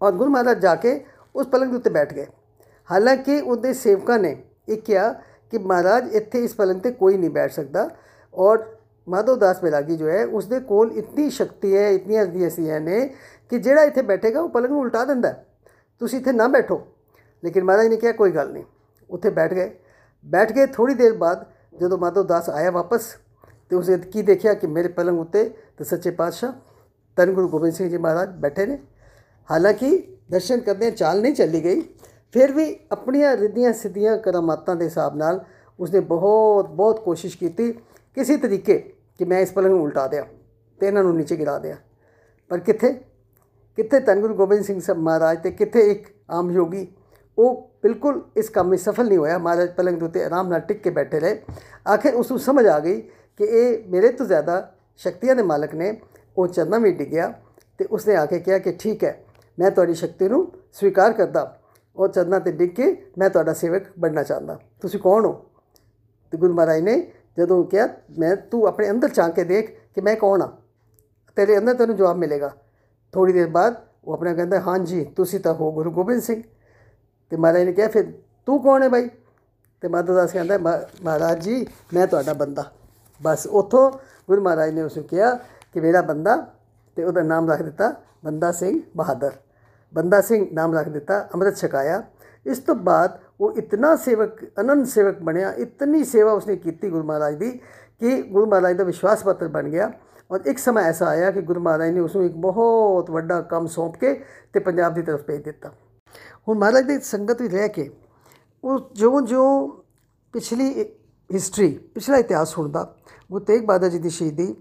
ਔਰ 0.00 0.12
ਗੁਰੂ 0.12 0.30
ਮਹਾਰਾਜ 0.30 0.60
ਜਾ 0.60 0.74
ਕੇ 0.76 1.00
ਉਸ 1.34 1.46
ਪਲੰਗ 1.46 1.70
ਦੇ 1.70 1.76
ਉੱਤੇ 1.76 1.90
ਬੈਠ 1.90 2.14
ਗਏ 2.14 2.26
ਹਾਲਾਂਕਿ 2.90 3.40
ਉਹਦੇ 3.40 3.72
ਸੇਵਕਾਂ 3.74 4.18
ਨੇ 4.18 4.36
ਇਹ 4.68 4.76
ਕਿਹਾ 4.78 5.12
ਕਿ 5.52 5.58
ਮਹਾਰਾਜ 5.58 6.14
ਇੱਥੇ 6.14 6.44
ਇਸ 6.44 6.54
ਪਲੰਗ 6.54 6.80
ਤੇ 6.80 6.90
ਕੋਈ 6.94 7.16
ਨਹੀਂ 7.16 7.30
ਬੈਠ 7.30 7.52
ਸਕਦਾ 7.52 7.88
ਔਰ 8.34 8.66
ਮਾਧਵ 9.06 9.38
ਦਾਸ 9.38 9.62
ਬੈਰਾਗੀ 9.62 9.96
ਜੋ 9.96 10.08
ਹੈ 10.08 10.24
ਉਸਦੇ 10.26 10.60
ਕੋਲ 10.66 10.92
ਇਤਨੀ 10.92 11.30
ਸ਼ਕਤੀ 11.30 11.76
ਹੈ 11.76 11.88
ਇਤਨੀਆਂ 11.90 12.22
ਅਰਦੀਆਂ 12.22 12.50
ਸੀਆਂ 12.50 12.80
ਨੇ 12.80 13.06
ਕਿ 13.52 13.58
ਜਿਹੜਾ 13.58 13.82
ਇੱਥੇ 13.82 14.02
ਬੈਠੇਗਾ 14.04 14.40
ਉਹ 14.40 14.48
ਪਲੰਗ 14.48 14.70
ਨੂੰ 14.70 14.80
ਉਲਟਾ 14.80 15.04
ਦਿੰਦਾ 15.04 15.34
ਤੁਸੀਂ 16.00 16.18
ਇੱਥੇ 16.18 16.32
ਨਾ 16.32 16.48
ਬੈਠੋ 16.48 16.86
ਲੇਕਿਨ 17.44 17.64
ਮਹਾਰਾਜ 17.64 17.86
ਨੇ 17.86 17.96
ਕਿਹਾ, 17.96 18.12
ਕੋਈ 18.12 18.30
ਗੱਲ 18.30 18.52
ਨਹੀਂ। 18.52 18.64
ਉੱਥੇ 19.10 19.30
ਬੈਠ 19.30 19.54
ਗਏ। 19.54 19.70
ਬੈਠ 20.24 20.52
ਕੇ 20.52 20.66
ਥੋੜੀ 20.66 20.94
ਦੇਰ 20.94 21.12
ਬਾਅਦ 21.12 21.44
ਜਦੋਂ 21.80 21.98
ਮਾਧਵ 21.98 22.26
ਦਾਸ 22.26 22.48
ਆਇਆ 22.50 22.70
ਵਾਪਸ 22.70 23.06
ਤੇ 23.70 23.76
ਉਸੇ 23.76 23.96
ਕੀ 23.98 24.22
ਦੇਖਿਆ 24.22 24.54
ਕਿ 24.54 24.66
ਮੇਰੇ 24.66 24.88
ਪਲੰਗ 24.88 25.20
ਉੱਤੇ 25.20 25.48
ਤੇ 25.78 25.84
ਸੱਚੇ 25.84 26.10
ਪਾਤਸ਼ਾਹ 26.10 26.52
ਧੰਨ 27.16 27.32
ਗੁਰੂ 27.32 27.48
ਗੋਬਿੰਦ 27.48 27.74
ਸਿੰਘ 27.74 27.88
ਜੀ 27.90 27.96
ਮਹਾਰਾਜ 27.96 28.28
ਬੈਠੇ 28.30 28.66
ਨੇ। 28.66 28.78
ਹਾਲਾਂਕਿ 29.50 30.16
ਦਰਸ਼ਨ 30.30 30.60
ਕਰਦੇ 30.60 30.90
ਚਾਲ 30.90 31.20
ਨਹੀਂ 31.20 31.34
ਚੱਲੀ 31.34 31.64
ਗਈ, 31.64 31.80
ਫਿਰ 32.32 32.52
ਵੀ 32.52 32.76
ਆਪਣੀਆਂ 32.92 33.36
ਰਿੱਧੀਆਂ 33.36 33.72
ਸਿੱਧੀਆਂ 33.72 34.16
ਕਰਾਮਾਤਾਂ 34.18 34.76
ਦੇ 34.76 34.84
ਹਿਸਾਬ 34.84 35.16
ਨਾਲ 35.16 35.44
ਉਸਨੇ 35.80 36.00
ਬਹੁਤ 36.00 36.68
ਬਹੁਤ 36.68 37.00
ਕੋਸ਼ਿਸ਼ 37.00 37.38
ਕੀਤੀ, 37.38 37.72
ਕਿਸੇ 38.16 38.36
ਤਰੀਕੇ 38.36 38.78
ਕਿ 39.18 39.24
ਮੈਂ 39.24 39.40
ਇਸ 39.40 39.52
ਪਲੰਗ 39.52 39.70
ਨੂੰ 39.70 39.82
ਉਲਟਾ 39.82 40.06
ਦਿਆਂ 40.06 40.24
ਤੇ 40.80 40.86
ਇਹਨਾਂ 40.86 41.02
ਨੂੰ 41.02 41.16
ਨੀਚੇ 41.16 41.36
ਗਿਰਾ 41.36 41.58
ਦਿਆਂ। 41.58 41.76
ਪਰ 42.50 42.58
ਕਿੱਥੇ? 42.58 42.92
ਕਿੱਥੇ 43.78 44.00
ਧੰਨ 44.00 44.20
ਗੁਰੂ 44.20 44.34
ਗੋਬਿੰਦ 44.34 44.64
ਸਿੰਘ 44.64 44.80
ਸਾਹਿਬ 44.80 45.00
ਮਹਾਰਾਜ 45.00 45.42
ਤੇ 45.42 45.50
ਕਿੱਥੇ 45.50 45.80
ਇੱਕ 45.80 46.06
ਆਮ 46.30 46.50
ਯੋਗੀ 46.50 46.86
ਉਹ 47.38 47.70
ਬਿਲਕੁਲ 47.82 48.22
ਇਸ 48.36 48.48
ਕੰਮ 48.48 48.70
ਵਿੱਚ 48.70 48.82
ਸਫਲ 48.82 49.08
ਨਹੀਂ 49.08 49.18
ਹੋਇਆ। 49.18 49.38
ਮਹਾਰਾਜ 49.38 49.70
ਪਲੰਗ 49.70 49.98
ਦੇ 49.98 50.04
ਉੱਤੇ 50.04 50.24
ਆਰਾਮ 50.24 50.48
ਨਾਲ 50.48 50.60
ਟਿਕ 50.60 50.82
ਕੇ 50.82 50.90
ਬੈਠੇ 50.90 51.20
ਰਹੇ। 51.20 51.40
ਆਖਿਰ 51.88 52.14
ਉਸ 52.14 52.30
ਨੂੰ 52.30 52.40
ਸਮਝ 52.40 52.66
ਆ 52.66 52.78
ਗਈ 52.80 53.00
ਕਿ 53.36 53.44
ਇਹ 53.44 53.84
ਮੇਰੇ 53.88 54.08
ਤੋਂ 54.08 54.26
ਜ਼ਿਆਦਾ 54.26 54.74
ਸ਼ਕਤੀਆਂ 54.96 55.36
ਦੇ 55.36 55.42
ਮਾਲਕ 55.42 55.74
ਨੇ। 55.74 56.00
ਉਹ 56.38 56.46
ਚਰਨਾਂ 56.46 56.80
ਵਿੱਚ 56.80 56.98
ਡਿੱਗਿਆ 56.98 57.32
ਤੇ 57.78 57.84
ਉਸਨੇ 57.84 58.16
ਆ 58.16 58.26
ਕੇ 58.26 58.38
ਕਿਹਾ 58.38 58.58
ਕਿ 58.58 58.72
ਠੀਕ 58.72 59.04
ਹੈ, 59.04 59.24
ਮੈਂ 59.58 59.70
ਤੁਹਾਡੀ 59.70 59.94
ਸ਼ਕਤੀ 59.94 60.28
ਨੂੰ 60.28 60.52
ਸਵੀਕਾਰ 60.72 61.12
ਕਰਦਾ। 61.12 61.60
ਉਹ 61.96 62.08
ਚਰਨਾਂ 62.08 62.40
ਤੇ 62.40 62.52
ਡਿੱਗ 62.52 62.70
ਕੇ 62.70 63.06
ਮੈਂ 63.18 63.30
ਤੁਹਾਡਾ 63.30 63.52
ਸੇਵਕ 63.52 63.82
ਬਣਨਾ 63.98 64.22
ਚਾਹੁੰਦਾ। 64.22 64.58
ਤੁਸੀਂ 64.82 65.00
ਕੌਣ 65.00 65.24
ਹੋ? 65.24 65.32
ਤੇ 66.30 66.38
ਗੁਰੂ 66.38 66.54
ਮਹਾਰਾਜ 66.54 66.80
ਨੇ 66.80 67.12
ਜਦੋਂ 67.38 67.64
ਕਿਹਾ, 67.64 67.88
ਮੈਂ, 68.18 68.36
ਤੂੰ 68.36 68.66
ਆਪਣੇ 68.66 68.90
ਅੰਦਰ 68.90 69.08
ਝਾਂਕ 69.08 69.34
ਕੇ 69.34 69.44
ਦੇਖ 69.44 69.70
ਕਿ 69.94 70.00
ਮੈਂ 70.00 70.16
ਕੌਣ 70.16 70.42
ਆ 70.42 70.52
ਤੇਰੇ 71.36 71.58
ਅੰਦਰ 71.58 71.74
ਤੈਨੂੰ 71.74 71.96
ਜਵਾਬ 71.96 72.16
ਮਿਲੇਗਾ। 72.16 72.52
ਥੋੜੀ 73.12 73.32
ਦੇਰ 73.32 73.46
ਬਾਅਦ 73.46 73.74
ਉਹ 74.04 74.12
ਆਪਣਾ 74.12 74.34
ਕਹਿੰਦਾ, 74.34 74.60
ਹਾਂਜੀ, 74.60 75.04
ਤੁਸੀਂ 75.04 75.40
ਤਾਂ 75.40 75.54
ਹੋ 75.54 75.72
ਗੁਰੂ 75.72 75.90
ਗੋਬਿੰਦ 75.90 76.22
ਸਿੰਘ। 76.22 76.42
ਤੇ 77.30 77.36
ਮਹਾਰਾਜ 77.36 77.62
ਨੇ 77.62 77.72
ਕਿਹਾ, 77.72 77.88
ਫਿਰ 77.88 78.12
ਤੂੰ 78.46 78.62
ਕੌਣ 78.62 78.82
ਹੈ 78.82 78.88
ਬਾਈ? 78.88 79.08
ਤੇ 79.80 79.88
ਮਾਧਵ 79.88 80.14
ਦਾਸ 80.14 80.32
ਕਹਿੰਦਾ 80.32 80.58
ਮਹਾਰਾਜ 81.02 81.42
ਜੀ, 81.42 81.66
ਮੈਂ 81.94 82.06
ਤੁਹਾਡਾ 82.06 82.32
ਬੰਦਾ। 82.32 82.64
ਬਸ 83.22 83.46
ਉਥੋਂ 83.46 83.92
ਗੁਰੂ 84.28 84.42
ਮਹਾਰਾਜ 84.42 84.70
ਨੇ 84.70 84.82
ਉਸ 84.82 84.96
ਨੂੰ 84.96 85.06
ਕਿਹਾ 85.06 85.34
ਕਿ 85.72 85.80
ਮੇਰਾ 85.80 86.00
ਬੰਦਾ 86.02 86.36
ਤੇ 86.96 87.04
ਉਹਦਾ 87.04 87.22
ਨਾਮ 87.22 87.50
ਰੱਖ 87.50 87.62
ਦਿੱਤਾ 87.62 87.94
ਬੰਦਾ 88.24 88.52
ਸਿੰਘ 88.52 88.80
ਬਹਾਦਰ। 88.96 89.32
ਬੰਦਾ 89.94 90.20
ਸਿੰਘ 90.20 90.46
ਨਾਮ 90.52 90.78
ਰੱਖ 90.78 90.88
ਦਿੱਤਾ, 90.88 91.28
ਅੰਮ੍ਰਿਤ 91.34 91.56
ਛਕਾਇਆ। 91.56 92.02
ਇਸ 92.46 92.58
ਤੋਂ 92.58 92.74
ਬਾਅਦ 92.74 93.18
ਉਹ 93.40 93.52
ਇਤਨਾ 93.52 93.96
ਸੇਵਕ, 93.96 94.44
ਅਨੰਦ 94.60 94.86
ਸੇਵਕ 94.86 95.18
ਬਣਿਆ, 95.22 95.52
ਇਤਨੀ 95.52 96.04
ਸੇਵਾ 96.04 96.32
ਉਸਨੇ 96.32 96.56
ਕੀਤੀ 96.56 96.90
ਗੁਰੂ 96.90 97.02
ਮਹਾਰਾਜ 97.02 97.34
ਦੀ 97.34 97.60
ਕਿ 98.00 98.22
ਗੁਰੂ 98.22 98.46
ਮਹਾਰਾਜ 98.46 98.76
ਦਾ 98.76 98.84
ਵਿਸ਼ਵਾਸ 98.84 99.22
ਪੱਤਰ 99.22 99.48
ਬਣ 99.48 99.68
ਗਿਆ। 99.68 99.92
ਔਰ 100.30 100.40
ਇੱਕ 100.46 100.58
ਸਮਾਂ 100.58 100.82
ਐਸਾ 100.82 101.06
ਆਇਆ 101.06 101.30
ਕਿ 101.30 101.40
ਗੁਰੂ 101.40 101.60
ਮਹਾਰਾਜ 101.60 101.90
ਨੇ 101.90 102.00
ਉਸ 102.00 102.16
ਨੂੰ 102.16 102.24
ਇੱਕ 102.24 102.34
ਬਹੁਤ 102.34 103.10
ਵੱਡਾ 103.10 103.40
ਕੰਮ 103.40 103.66
ਸੌਂਪ 103.66 103.96
ਕੇ 103.96 104.24
ਤੇ 104.52 104.60
ਪੰਜਾਬ 104.60 104.94
ਦੀ 104.94 105.02
ਤਰਫ 105.02 105.22
ਭੇਜ 105.22 105.44
ਦਿੱਤਾ। 105.44 105.70
ਹੁਣ 106.48 106.58
ਮਹਾਰਾਜ 106.58 106.84
ਦੀ 106.86 106.98
ਸੰਗਤ 107.00 107.40
ਵਿੱਚ 107.42 107.54
ਰਹਿ 107.54 107.68
ਕੇ 107.68 107.90
ਉਹ 108.64 108.78
ਜੋ 108.92 109.20
ਜੋ 109.20 109.66
ਪਿਛਲੀ 110.34 110.84
ਹਿਸਟਰੀ 111.30 111.68
ਪਿਛਲਾ 111.94 112.16
ਇਤਿਹਾਸ 112.16 112.48
ਸੁਣਦਾ। 112.48 112.82
ਗੁਰੂ 113.32 113.44
ਤੇਗ 113.44 113.64
ਬਹਾਦਰ 113.66 113.88
ਜੀ 113.88 113.98
ਦੀ 113.98 114.10
ਸ਼ਹੀਦੀ, 114.10 114.54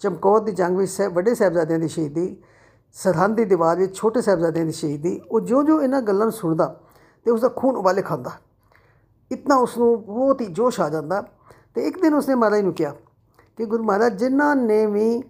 ਚਮਕੌਰ 0.00 0.40
ਦੀ 0.40 0.52
ਜੰਗ 0.52 0.76
ਵਿੱਚ 0.78 0.90
ਸਹਿਬ 0.92 1.12
ਵੱਡੇ 1.12 1.34
ਸਾਹਿਬਜ਼ਾਦਿਆਂ 1.34 1.78
ਦੀ 1.78 1.88
ਸ਼ਹੀਦੀ, 1.88 2.36
ਸਰਹੰਦ 2.96 3.36
ਦੀ 3.36 3.44
ਦੀਵਾਰ 3.44 3.76
ਵਿੱਚ 3.76 3.94
ਛੋਟੇ 3.96 4.20
ਸਾਹਿਬਜ਼ਾਦਿਆਂ 4.20 4.64
ਦੀ 4.66 4.72
ਸ਼ਹੀਦੀ, 4.72 5.20
ਉਹ 5.30 5.40
ਜੋ 5.40 5.62
ਜੋ 5.62 5.80
ਇਹਨਾਂ 5.82 6.00
ਗੱਲਾਂ 6.02 6.26
ਨੂੰ 6.26 6.32
ਸੁਣਦਾ 6.32 6.66
ਤੇ 7.26 7.30
ਉਸ 7.30 7.40
ਦਾ 7.40 7.48
ਖੂਨ 7.48 7.76
ਉਬਾਲੇ 7.76 8.02
ਖਾਂਦਾ। 8.02 8.30
ਇਤਨਾ 9.30 9.56
ਉਸ 9.56 9.76
ਨੂੰ 9.78 10.04
ਬਹੁਤ 10.04 10.40
ਹੀ 10.40 10.46
ਜੋਸ਼ 10.46 10.80
ਆ 10.80 10.88
ਜਾਂਦਾ 10.88 11.20
ਤੇ 11.74 11.86
ਇੱਕ 11.88 12.00
ਦਿਨ 12.02 12.14
ਉਸਨੇ 12.14 12.34
ਮਹਾਰਾਜ 12.34 12.60
ਨੂੰ 12.60 12.72
ਕਿਹਾ 12.74 12.94
ਕਿ 13.56 13.64
ਗੁਰੂ 13.64 13.84
ਮਹਾਰਾਜ, 13.84 14.18
ਜਿਨ੍ਹਾਂ 14.18 14.54
ਨੇ 14.56 14.86
ਵੀ 14.86 15.22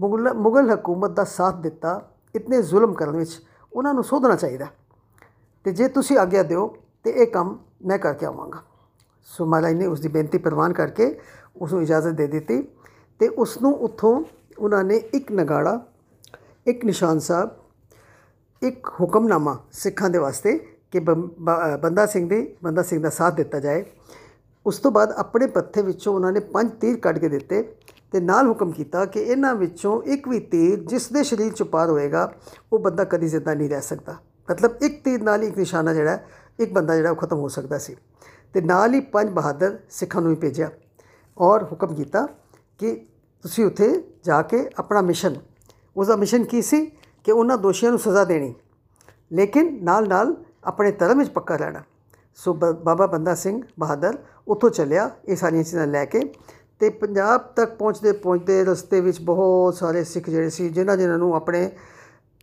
ਮੁਗਲ 0.00 0.32
ਮੁਗਲ 0.34 0.74
ਹਕੂਮਤ 0.74 1.10
ਦਾ 1.10 1.24
ਸਾਥ 1.24 1.56
ਦਿੱਤਾ, 1.56 2.00
ਇਤਨੇ 2.34 2.62
ਜ਼ੁਲਮ 2.62 2.94
ਕਰਨ 2.94 3.16
ਵਿੱਚ 3.16 3.40
ਉਹਨਾਂ 3.72 3.94
ਨੂੰ 3.94 4.04
ਸੋਧਣਾ 4.04 4.36
ਚਾਹੀਦਾ। 4.36 4.66
ਤੇ 5.66 5.72
ਜੇ 5.72 5.86
ਤੁਸੀਂ 5.88 6.16
ਆਗਿਆ 6.18 6.42
ਦਿਓ, 6.42 6.66
ਤੇ 7.04 7.10
ਇਹ 7.10 7.26
ਕੰਮ 7.26 7.56
ਮੈਂ 7.86 7.98
ਕਰਕੇ 7.98 8.26
ਆਵਾਂਗਾ। 8.26 8.62
ਸੋ 9.28 9.46
ਮਹਾਰਾਜ 9.46 9.74
ਨੇ 9.74 9.86
ਉਸ 9.86 10.00
ਦੀ 10.00 10.08
ਬੇਨਤੀ 10.08 10.38
ਪ੍ਰਵਾਨ 10.38 10.72
ਕਰਕੇ 10.72 11.08
ਉਸ 11.60 11.72
ਨੂੰ 11.72 11.80
ਇਜਾਜ਼ਤ 11.82 12.12
ਦੇ 12.12 12.26
ਦਿੱਤੀ 12.26 12.60
ਤੇ 13.20 13.28
ਉਸ 13.28 13.56
ਨੂੰ 13.62 13.72
ਉੱਥੋਂ 13.76 14.22
ਉਹਨਾਂ 14.58 14.82
ਨੇ 14.84 14.96
ਇੱਕ 14.96 15.32
ਨਗਾੜਾ, 15.32 15.80
ਇੱਕ 16.66 16.84
ਨਿਸ਼ਾਨ 16.84 17.18
ਸਾਹਿਬ, 17.18 17.50
ਇੱਕ 18.62 18.88
ਹੁਕਮਨਾਮਾ 19.00 19.56
ਸਿੱਖਾਂ 19.72 20.10
ਦੇ 20.10 20.18
ਵਾਸਤੇ 20.18 20.56
ਕਿ 20.90 21.00
ਬੰਦਾ 21.00 22.06
ਸਿੰਘ 22.06 22.28
ਦੇ, 22.28 22.56
ਬੰਦਾ 22.62 22.82
ਸਿੰਘ 22.82 23.02
ਦਾ 23.02 23.10
ਸਾਥ 23.10 23.34
ਦਿੱਤਾ 23.34 23.60
ਜਾਏ। 23.60 23.84
ਉਸ 24.66 24.78
ਤੋਂ 24.78 24.90
ਬਾਅਦ 24.90 25.12
ਆਪਣੇ 25.16 25.46
ਪੱਥੇ 25.46 25.82
ਵਿੱਚੋਂ 25.82 26.14
ਉਹਨਾਂ 26.14 26.32
ਨੇ 26.32 26.40
ਪੰਜ 26.54 26.70
ਤੀਰ 26.80 26.96
ਕੱਢ 27.00 27.18
ਕੇ 27.18 27.28
ਦਿੱਤੇ 27.28 27.62
ਤੇ 28.12 28.20
ਨਾਲ 28.20 28.48
ਹੁਕਮ 28.48 28.72
ਕੀਤਾ 28.72 29.04
ਕਿ 29.04 29.20
ਇਹਨਾਂ 29.20 29.54
ਵਿੱਚੋਂ 29.54 30.00
ਇੱਕ 30.04 30.28
ਵੀ 30.28 30.40
ਤੀਰ 30.46 30.78
ਜਿਸ 30.84 31.12
ਦੇ 31.12 31.22
ਸਰੀਰ 31.24 31.52
'ਚ 31.52 31.62
ਪਾਰ 31.64 31.90
ਹੋਏਗਾ, 31.90 32.32
ਉਹ 32.72 32.78
ਬੰਦਾ 32.78 33.04
ਕਦੀ 33.04 33.28
ਜ਼ਿੰਦਾ 33.28 33.54
ਨਹੀਂ 33.54 33.70
ਰਹਿ 33.70 33.82
ਸਕਦਾ। 33.82 34.16
ਮਤਲਬ 34.50 34.82
ਇੱਕ 34.82 35.04
ਤੀਰ 35.04 35.22
ਨਾਲ 35.22 35.44
ਇੱਕ 35.44 35.58
ਨਿਸ਼ਾਨਾ 35.58 35.94
ਜਿਹੜਾ, 35.94 36.18
ਇੱਕ 36.60 36.72
ਬੰਦਾ 36.72 36.96
ਜਿਹੜਾ 36.96 37.10
ਉਹ 37.10 37.16
ਖਤਮ 37.16 37.38
ਹੋ 37.38 37.48
ਸਕਦਾ 37.48 37.78
ਸੀ। 37.78 37.96
ਤੇ 38.54 38.60
ਨਾਲ 38.60 38.94
ਹੀ 38.94 39.00
ਪੰਜ 39.00 39.30
ਬਹਾਦਰ 39.30 39.78
ਸਿੱਖਾਂ 39.90 40.22
ਨੂੰ 40.22 40.30
ਵੀ 40.30 40.36
ਭੇਜਿਆ 40.36 40.70
ਔਰ 41.38 41.64
ਹੁਕਮ 41.64 41.94
ਕੀਤਾ 41.94 42.26
ਕਿ 42.78 43.06
ਤੁਸੀਂ 43.42 43.64
ਉੱਥੇ 43.66 44.04
ਜਾ 44.24 44.42
ਕੇ 44.42 44.70
ਆਪਣਾ 44.78 45.00
ਮਿਸ਼ਨ 45.00 45.36
ਉਸ 45.96 46.06
ਦਾ 46.06 46.16
ਮਿਸ਼ਨ 46.16 46.44
ਕੀ 46.44 46.62
ਸੀ? 46.62 46.86
ਕਿ 47.24 47.32
ਉਹਨਾਂ 47.32 47.58
ਦੋਸ਼ੀਆਂ 47.58 47.90
ਨੂੰ 47.90 47.98
ਸਜ਼ਾ 47.98 48.24
ਦੇਣੀ। 48.24 48.54
ਲੇਕਿਨ 49.32 49.84
ਨਾਲ 49.84 50.08
ਨਾਲ 50.08 50.34
ਆਪਣੇ 50.64 50.92
ਧਰਮ 50.92 51.18
ਵਿੱਚ 51.18 51.30
ਪੱਕਾ 51.30 51.56
ਰਹਿਣਾ। 51.56 51.82
ਸੋ 52.34 52.54
ਬਾਬਾ 52.54 53.06
ਬੰਦਾ 53.06 53.34
ਸਿੰਘ 53.34 53.62
ਬਹਾਦਰ 53.80 54.18
ਉੱਥੋਂ 54.48 54.70
ਚੱਲਿਆ 54.70 55.10
ਇਹ 55.24 55.36
ਸਾਰੀਆਂ 55.36 55.62
ਚੀਜ਼ਾਂ 55.62 55.86
ਲੈ 55.86 56.04
ਕੇ 56.04 56.20
ਤੇ 56.78 56.90
ਪੰਜਾਬ 56.90 57.40
ਤੱਕ 57.56 57.74
ਪਹੁੰਚਦੇ 57.74 58.12
ਪਹੁੰਚਦੇ 58.12 58.64
ਰਸਤੇ 58.64 59.00
ਵਿੱਚ 59.00 59.20
ਬਹੁਤ 59.20 59.74
ਸਾਰੇ 59.74 60.04
ਸਿੱਖ 60.04 60.30
ਜਿਹੜੇ 60.30 60.50
ਸੀ 60.50 60.68
ਜਿਨ੍ਹਾਂ 60.68 60.96
ਜਿਨ੍ਹਾਂ 60.96 61.18
ਨੂੰ 61.18 61.34
ਆਪਣੇ 61.34 61.70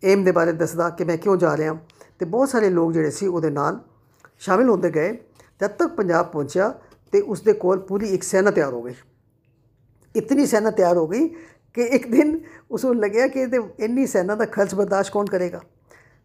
ਏਮ 0.04 0.24
ਦੇ 0.24 0.32
ਬਾਰੇ 0.32 0.52
ਦੱਸਦਾ 0.52 0.90
ਕਿ 0.90 1.04
ਮੈਂ 1.04 1.18
ਕਿਉਂ 1.18 1.38
ਜਾ 1.38 1.58
ਰਿਹਾ। 1.58 1.78
ਤੇ 2.20 2.26
ਬਹੁਤ 2.26 2.50
ਸਾਰੇ 2.50 2.70
ਲੋਕ 2.70 2.94
ਜਿਹੜੇ 2.94 3.12
ਸੀ 3.12 3.28
ਉਹਦੇ 3.28 3.50
ਨਾਲ 3.50 3.80
ਸ਼ਾਮਿਲ 4.40 4.70
ਹੁੰਦੇ 4.70 4.90
ਗਏ। 4.90 5.14
ਜਦ 5.62 5.68
ਤੱਕ 5.68 5.96
ਪੰਜਾਬ 5.96 6.26
ਪਹੁੰਚਿਆ 6.26 6.74
ਤੇ 7.12 7.22
ਉਸ 7.22 7.42
ਦੇ 7.42 7.54
ਕੋਲ 7.54 7.80
ਪੂਰੀ 7.80 8.08
ਇੱਕ 8.08 8.24
ਸੈਨਾ 8.24 8.52
ਤਿਆਰ 8.52 8.74
ਹੋ 8.74 8.82
ਗਈ। 8.82 8.94
ਇਤਨੀ 10.16 10.46
ਸੈਨਾ 10.46 10.72
ਤਿਆਰ 10.72 10.98
ਹੋ 10.98 11.08
ਗਈ 11.08 11.28
ਕਿ 11.74 11.82
ਇੱਕ 11.82 12.12
ਦਿਨ 12.12 12.40
ਉਸ 12.72 12.86
ਨੂੰ 12.86 13.00
ਲੱਗਿਆ 13.00 13.28
ਕਿ 13.28 13.40
ਇਹ 13.40 13.60
ਇੰਨੀ 13.80 14.08
ਸੈਨਾ 14.08 14.36
ਦਾ 14.36 14.46
ਖਰਚ 14.46 14.76
ਬਰਦਾਸ਼ਤ 14.76 15.14
ਕੌਣ 15.14 15.26
ਕਰੇਗਾ। 15.26 15.62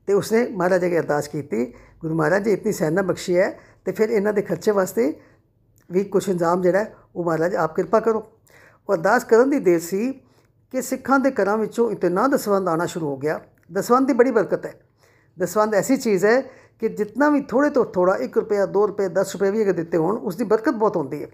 ਤੇ 0.07 0.13
ਉਸਨੇ 0.13 0.47
ਮਹਾਰਾਜ 0.47 0.87
ਅਗੇ 0.87 0.99
ਅਰਦਾਸ 0.99 1.29
ਕੀਤੀ, 1.29 1.75
ਗੁਰੂ 2.01 2.15
ਮਹਾਰਾਜ, 2.15 2.45
ਜੀ 2.45 2.53
ਇਤਨੀ 2.53 2.73
ਸੈਨਾ 2.73 3.03
ਬਖਸ਼ੀ 3.03 3.37
ਹੈ 3.37 3.61
ਤੇ 3.85 3.93
ਫਿਰ 3.93 4.09
ਇਹਨਾਂ 4.09 4.33
ਦੇ 4.33 4.43
ਖਰਚੇ 4.43 4.71
ਵਾਸਤੇ 4.71 5.21
ਵੀ 5.91 6.05
ਕੁਝ 6.05 6.29
ਇੰਤਜ਼ਾਮ 6.29 6.63
ਜਿਹੜਾ 6.63 6.87
ਉਹ 7.17 7.25
ਮਹਾਰਾਜ 7.25 7.55
ਆਪ 7.55 7.77
ਕਿਰਪਾ 7.77 8.01
ਕਰੋ। 8.01 8.19
ਉਹ 8.89 8.95
ਅਰਦਾਸ 8.95 9.25
ਕਰਨ 9.25 9.51
ਦੀ 9.51 9.59
ਦੇਰ 9.59 9.81
ਸੀ 9.81 10.13
ਕਿ 10.73 10.83
ਸਿੱਖਾਂ 10.83 11.19
ਦੇ 11.19 11.31
ਘਰਾਂ 11.31 11.59
ਵਿੱਚੋਂ 11.59 11.91
ਇਤਨਾ 11.91 12.27
ਦਸਵੰਦ 12.27 12.69
ਆਣਾ 12.69 12.87
ਸ਼ੁਰੂ 12.87 13.07
ਹੋ 13.07 13.17
ਗਿਆ। 13.17 13.41
ਦਸਵੰਦ 13.73 14.07
ਦੀ 14.07 14.13
ਬੜੀ 14.13 14.31
ਬਰਕਤ 14.31 14.67
ਹੈ। 14.67 14.81
ਦਸਵੰਦ 15.39 15.75
ਐਸੀ 15.75 15.97
ਚੀਜ਼ 15.97 16.25
ਹੈ 16.25 16.41
ਕਿ 16.81 16.89
ਜਿੰਨਾ 16.89 17.29
ਵੀ 17.31 17.41
ਥੋੜੇ 17.41 17.71
ਤੋਂ 17.71 17.85
ਥੋੜਾ 17.85 18.17
1 18.25 18.37
ਰੁਪਿਆ 18.37 18.67
2 18.75 18.87
ਰੁਪਏ 18.87 19.09
10 19.11 19.33
ਰੁਪਏ 19.35 19.51
ਵੀ 19.51 19.63
ਅਗਰ 19.63 19.73
ਦਿੱਤੇ 19.73 19.99
ਹੋਣ 19.99 20.17
ਉਸ 20.19 20.37
ਦੀ 20.37 20.45
ਬਰਕਤ 20.45 20.75
ਬਹੁਤ 20.75 20.97
ਹੁੰਦੀ 20.97 21.23
ਹੈ। 21.23 21.29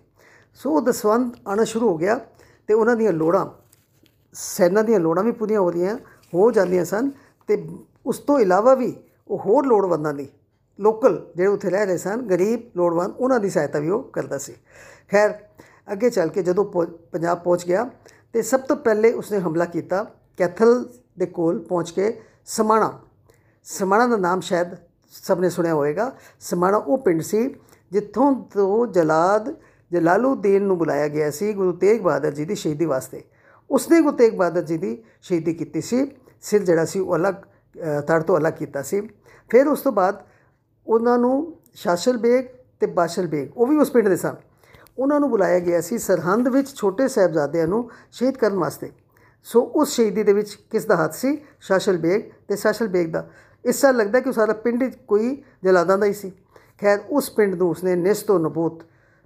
ਸੋ 0.60 0.70
ਉਹ 0.70 0.82
ਦਸਵੰਦ 0.82 1.32
ਆਣਾ 1.48 1.64
ਸ਼ੁਰੂ 1.64 1.88
ਹੋ 1.88 1.96
ਗਿਆ 1.98 2.18
ਤੇ 2.68 2.74
ਉਹਨਾਂ 2.74 2.96
ਦੀਆਂ 2.96 3.12
ਲੋੜਾਂ, 3.12 3.46
ਸੈਨਾ 4.34 4.82
ਦੀਆਂ 4.82 5.00
ਲੋੜਾਂ 5.00 5.24
ਵੀ 5.24 5.32
ਪੂਰੀਆਂ 5.32 5.60
ਹੋ 5.60 5.70
ਰਹੀਆਂ, 5.70 5.96
ਹੋ 6.32 6.50
ਜਾਂਦੀਆਂ 6.50 6.84
ਸਨ 6.84 7.10
ਤੇ 7.48 7.62
ਉਸ 8.06 8.18
ਤੋਂ 8.18 8.38
ਇਲਾਵਾ 8.40 8.74
ਵੀ 8.74 8.94
ਉਹ 9.28 9.38
ਹੋਰ 9.38 9.66
ਲੋੜਵੰਦਾਂ 9.66 10.12
ਦੀ, 10.14 10.28
ਲੋਕਲ 10.78 11.18
ਜਿਹੜੇ 11.36 11.50
ਉੱਥੇ 11.50 11.70
ਰਹਿ 11.70 11.86
ਰਹੇ 11.86 11.98
ਸਨ, 11.98 12.22
ਗਰੀਬ, 12.22 12.60
ਲੋੜਵੰਦ, 12.76 13.14
ਉਹਨਾਂ 13.16 13.40
ਦੀ 13.40 13.50
ਸਹਾਇਤਾ 13.50 13.78
ਵੀ 13.78 13.90
ਉਹ 13.90 14.02
ਕਰਦਾ 14.12 14.38
ਸੀ। 14.38 14.54
ਖੈਰ, 15.10 15.34
ਅੱਗੇ 15.92 16.10
ਚੱਲ 16.10 16.28
ਕੇ 16.28 16.42
ਜਦੋਂ 16.42 16.64
ਪੰਜਾਬ 17.12 17.42
ਪਹੁੰਚ 17.42 17.66
ਗਿਆ 17.66 17.88
ਤੇ 18.34 18.42
ਸਭ 18.42 18.60
ਤੋਂ 18.60 18.76
ਪਹਿਲੇ 18.76 19.12
ਉਸਨੇ 19.12 19.38
ਹਮਲਾ 19.38 19.64
ਕੀਤਾ 19.66 20.04
ਕੈਥਲ 20.38 20.84
ਦੇ 21.18 21.26
ਕੋਲ 21.26 21.58
ਪਹੁੰਚ 21.60 21.90
ਕੇ 21.90 22.12
ਸਮਾਣਾ। 22.46 22.92
ਸਮਾਣਾ 23.64 24.06
ਦਾ 24.06 24.16
ਨਾਮ 24.16 24.40
ਸ਼ਾਇਦ 24.40 24.74
ਸਭ 25.12 25.40
ਨੇ 25.40 25.48
ਸੁਣਿਆ 25.50 25.74
ਹੋਵੇਗਾ। 25.74 26.10
ਸਮਾਣਾ 26.40 26.76
ਉਹ 26.76 26.98
ਪਿੰਡ 26.98 27.22
ਸੀ 27.22 27.48
ਜਿੱਥੋਂ 27.92 28.34
ਤੋਂ 28.54 28.86
ਜਲਾਦ 28.86 29.54
ਜਲਾਲੂਦੀਨ 29.90 30.62
ਨੂੰ 30.62 30.76
ਬੁਲਾਇਆ 30.78 31.08
ਗਿਆ 31.08 31.30
ਸੀ 31.30 31.52
ਗੁਰੂ 31.52 31.72
ਤੇਗ 31.72 32.00
ਬਹਾਦਰ 32.02 32.30
ਜੀ 32.30 32.44
ਦੀ 32.44 32.54
ਸ਼ਹੀਦੀ 32.54 32.84
ਵਾਸਤੇ। 32.84 33.22
ਉਸਨੇ 33.70 34.00
ਗੁਰੂ 34.02 34.16
ਤੇਗ 34.16 34.34
ਬਹਾਦਰ 34.34 34.62
ਜੀ 34.62 34.78
ਦੀ 34.78 35.02
ਸ਼ਹੀਦੀ 35.22 35.54
ਕੀਤੀ 35.54 35.80
ਸੀ। 35.80 36.10
ਸਿਰ 36.42 36.64
ਜਿਹੜਾ 36.64 36.84
ਸੀ 36.84 37.00
ਉਹ 37.00 37.16
ਅਲੱਗ 37.16 37.34
ਤੜ 38.08 38.22
ਤੋਂ 38.22 38.36
ਅਲੱਗ 38.38 38.52
ਕੀਤਾ 38.52 38.82
ਸੀ। 38.82 39.00
ਫਿਰ 39.50 39.68
ਉਸ 39.68 39.80
ਤੋਂ 39.80 39.92
ਬਾਅਦ 39.92 40.24
ਉਹਨਾਂ 40.86 41.18
ਨੂੰ 41.18 41.56
ਸ਼ਾਸਲ 41.74 42.16
ਬੇਗ 42.16 42.44
ਤੇ 42.80 42.86
ਬਾਸ਼ਲ 42.86 43.26
ਬੇਗ, 43.26 43.48
ਉਹ 43.56 43.66
ਵੀ 43.66 43.76
ਉਸ 43.76 43.90
ਪਿੰਡ 43.90 44.08
ਦੇ 44.08 44.16
ਸਨ। 44.16 44.34
ਉਹਨਾਂ 44.98 45.20
ਨੂੰ 45.20 45.30
ਬੁਲਾਇਆ 45.30 45.58
ਗਿਆ 45.58 45.80
ਸੀ 45.80 45.98
ਸਰਹੰਦ 45.98 46.48
ਵਿੱਚ 46.48 46.74
ਛੋਟੇ 46.74 47.08
ਸਾਹਿਬਜ਼ਾਦਿਆਂ 47.08 47.66
ਨੂੰ 47.66 47.88
ਸ਼ਹੀਦ 48.12 48.36
ਕਰਨ 48.36 48.58
ਵਾਸਤੇ। 48.58 48.90
ਸੋ 49.46 49.60
ਉਸ 49.74 49.90
ਸ਼ਹੀਦੀ 49.90 50.22
ਦੇ 50.22 50.32
ਵਿੱਚ 50.32 50.54
ਕਿਸ 50.70 50.84
ਦਾ 50.84 50.96
ਹੱਥ 50.96 51.14
ਸੀ? 51.14 51.36
ਸ਼ਾਸ਼ਲ 51.60 51.96
ਬੇਗ 51.98 52.22
ਤੇ 52.48 52.56
ਸ਼ਾਸ਼ਲ 52.56 52.88
ਬੇਗ 52.88 53.10
ਦਾ। 53.12 53.26
ਇਸ 53.64 53.80
ਤਰ੍ਹਾਂ 53.80 53.94
ਲੱਗਦਾ 53.94 54.20
ਕਿ 54.20 54.28
ਉਹ 54.28 54.34
ਸਾਰਾ 54.34 54.52
ਪਿੰਡ 54.52 54.82
ਹੀ 54.82 54.90
ਕੋਈ 55.08 55.42
ਜਲਾਦਾਂ 55.64 55.98
ਦਾ 55.98 56.06
ਹੀ 56.06 56.12
ਸੀ। 56.12 56.30
ਖੈਰ, 56.80 56.98
ਉਸ 57.10 57.30
ਪਿੰਡ 57.30 57.54
ਨੂੰ 57.54 57.70
ਉਸਨੇ 57.70 57.94
ਨਿਸਤੋ 57.96 58.38
ਨਬੂਤ 58.38 58.82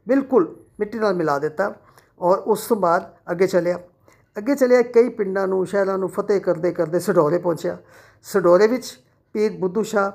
ਬਿਲਕੁਲ 0.09 0.57
ਮਿੱਟੀ 0.80 0.99
ਨਾਲ 0.99 1.14
ਮਿਲਾ 1.14 1.38
ਦਿੱਤਾ 1.38 1.75
ਔਰ 2.21 2.38
ਉਸ 2.38 2.66
ਤੋਂ 2.66 2.76
ਬਾਅਦ 2.76 3.11
ਅੱਗੇ 3.30 3.47
ਚੱਲਿਆ। 3.47 3.78
ਅੱਗੇ 4.38 4.54
ਚੱਲਿਆ, 4.54 4.83
ਕਈ 4.83 5.09
ਪਿੰਡਾਂ 5.09 5.49
ਨੂੰ, 5.49 5.66
ਸ਼ਹਿਰਾਂ 5.66 5.99
ਨੂੰ 5.99 6.09
ਫਤਿਹ 6.09 6.40
ਕਰਦੇ 6.40 6.73
ਕਰਦੇ 6.73 6.99
ਸਡੋਰੇ 6.99 7.38
ਪਹੁੰਚਿਆ। 7.38 7.78
ਸਡੋਰੇ 8.23 8.66
ਵਿੱਚ 8.66 8.99
ਪੀਰ 9.33 9.52
ਬੁੱਧੂ 9.52 9.83
ਸ਼ਾਹ 9.83 10.12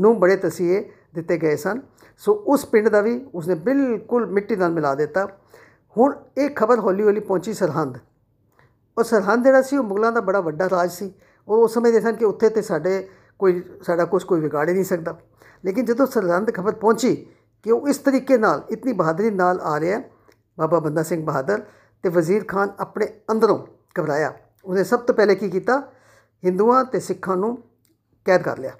ਨੂੰ 0.00 0.20
ਬੜੇ 0.20 0.36
ਤਸੀਹੇ 0.36 0.90
ਦਿੱਤੇ 1.14 1.38
ਗਏ 1.38 1.56
ਸਨ। 1.56 1.80
ਸੋ 2.18 2.32
ਉਸ 2.46 2.64
ਪਿੰਡ 2.64 2.88
ਦਾ 2.88 3.00
ਵੀ 3.00 3.26
ਉਸਨੇ 3.34 3.54
ਬਿਲਕੁਲ 3.54 4.26
ਮਿੱਟੀ 4.26 4.56
ਨਾਲ 4.56 4.70
ਮਿਲਾ 4.70 4.94
ਦਿੱਤਾ। 4.94 5.28
ਹੁਣ 5.98 6.14
ਇਹ 6.38 6.50
ਖਬਰ 6.50 6.78
ਹੌਲੀ 6.78 7.04
ਹੌਲੀ 7.04 7.20
ਪਹੁੰਚੀ 7.20 7.52
ਸਰਹੰਦ। 7.52 7.98
ਉਹ 8.98 9.02
ਸਰਹੰਦ 9.04 9.44
ਜਿਹੜਾ 9.44 9.62
ਸੀ, 9.62 9.76
ਉਹ 9.76 9.84
ਮੁਗਲਾਂ 9.84 10.12
ਦਾ 10.12 10.20
ਬੜਾ 10.20 10.40
ਵੱਡਾ 10.40 10.70
ਰਾਜ 10.70 10.90
ਸੀ। 10.90 11.14
ਉਹ 11.48 11.64
ਉਸ 11.64 11.74
ਸਮੇਂ 11.74 11.92
ਦੇ 11.92 12.00
ਸਨ 12.00 12.12
ਕਿ 12.12 12.24
ਉੱਥੇ 12.24 12.48
ਤੇ 12.48 12.62
ਸਾਡੇ 12.62 13.08
ਕੋਈ 13.42 13.62
ਸਾਡਾ 13.82 14.04
ਕੁਝ 14.04 14.22
ਕੋਈ 14.24 14.40
ਵਿਗਾੜ 14.40 14.68
ਹੀ 14.68 14.74
ਨਹੀਂ 14.74 14.84
ਸਕਦਾ। 14.84 15.16
ਲੇਕਿਨ 15.64 15.84
ਜਦੋਂ 15.84 16.06
ਸਰਹੰਦ 16.06 16.50
ਖਬਰ 16.54 16.72
ਪਹੁੰਚੀ 16.72 17.14
ਕਿ 17.62 17.70
ਉਹ 17.70 17.88
ਇਸ 17.88 17.98
ਤਰੀਕੇ 17.98 18.36
ਨਾਲ, 18.38 18.62
ਇਤਨੀ 18.70 18.92
ਬਹਾਦਰੀ 18.92 19.30
ਨਾਲ 19.30 19.60
ਆ 19.60 19.80
ਰਿਹਾ 19.80 20.00
ਬਾਬਾ 20.58 20.78
ਬੰਦਾ 20.78 21.02
ਸਿੰਘ 21.02 21.24
ਬਹਾਦਰ 21.24 21.62
ਤੇ 22.02 22.08
ਵਜ਼ੀਰ 22.08 22.44
ਖਾਨ 22.44 22.70
ਆਪਣੇ 22.80 23.06
ਅੰਦਰੋਂ 23.30 23.58
ਘਬਰਾਇਆ। 24.00 24.32
ਉਹਨੇ 24.64 24.84
ਸਭ 24.84 25.00
ਤੋਂ 25.00 25.14
ਪਹਿਲੇ 25.14 25.34
ਕੀ 25.34 25.48
ਕੀਤਾ? 25.50 25.80
ਹਿੰਦੂਆਂ 26.44 26.84
ਤੇ 26.84 27.00
ਸਿੱਖਾਂ 27.00 27.36
ਨੂੰ 27.36 27.56
ਕੈਦ 28.24 28.42
ਕਰ 28.42 28.58
ਲਿਆ। 28.58 28.72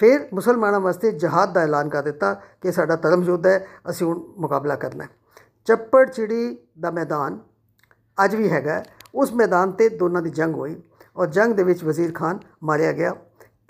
ਫਿਰ 0.00 0.28
ਮੁਸਲਮਾਨਾਂ 0.34 0.80
ਵਾਸਤੇ 0.80 1.10
ਜਹਾਦ 1.12 1.52
ਦਾ 1.52 1.60
ਐਲਾਨ 1.60 1.88
ਕਰ 1.88 2.02
ਦਿੱਤਾ 2.02 2.32
ਕਿ 2.60 2.72
ਸਾਡਾ 2.72 2.96
ਧਰਮ 2.96 3.22
ਯੁੱਧ 3.22 3.46
ਹੈ, 3.46 3.66
ਅਸੀਂ 3.90 4.06
ਹੁਣ 4.06 4.20
ਮੁਕਾਬਲਾ 4.36 4.76
ਕਰਨਾ 4.76 5.04
ਹੈ। 5.04 5.08
ਚੱਪੜ 5.64 6.10
ਚਿੜੀ 6.10 6.58
ਦਾ 6.80 6.90
ਮੈਦਾਨ 6.90 7.38
ਅੱਜ 8.24 8.36
ਵੀ 8.36 8.50
ਹੈਗਾ 8.50 8.82
ਉਸ 9.14 9.32
ਮੈਦਾਨ 9.32 9.72
ਤੇ 9.72 9.88
ਦੋਨਾਂ 9.88 10.22
ਦੀ 10.22 10.30
ਜੰਗ 10.30 10.54
ਹੋਈ 10.54 10.76
ਔਰ 11.16 11.26
ਜੰਗ 11.26 11.54
ਦੇ 11.54 11.62
ਵਿੱਚ 11.62 11.84
ਵਜ਼ੀਰ 11.84 12.12
ਖਾਨ 12.12 12.38
ਮਾਰਿਆ 12.62 12.92
ਗਿਆ। 12.92 13.14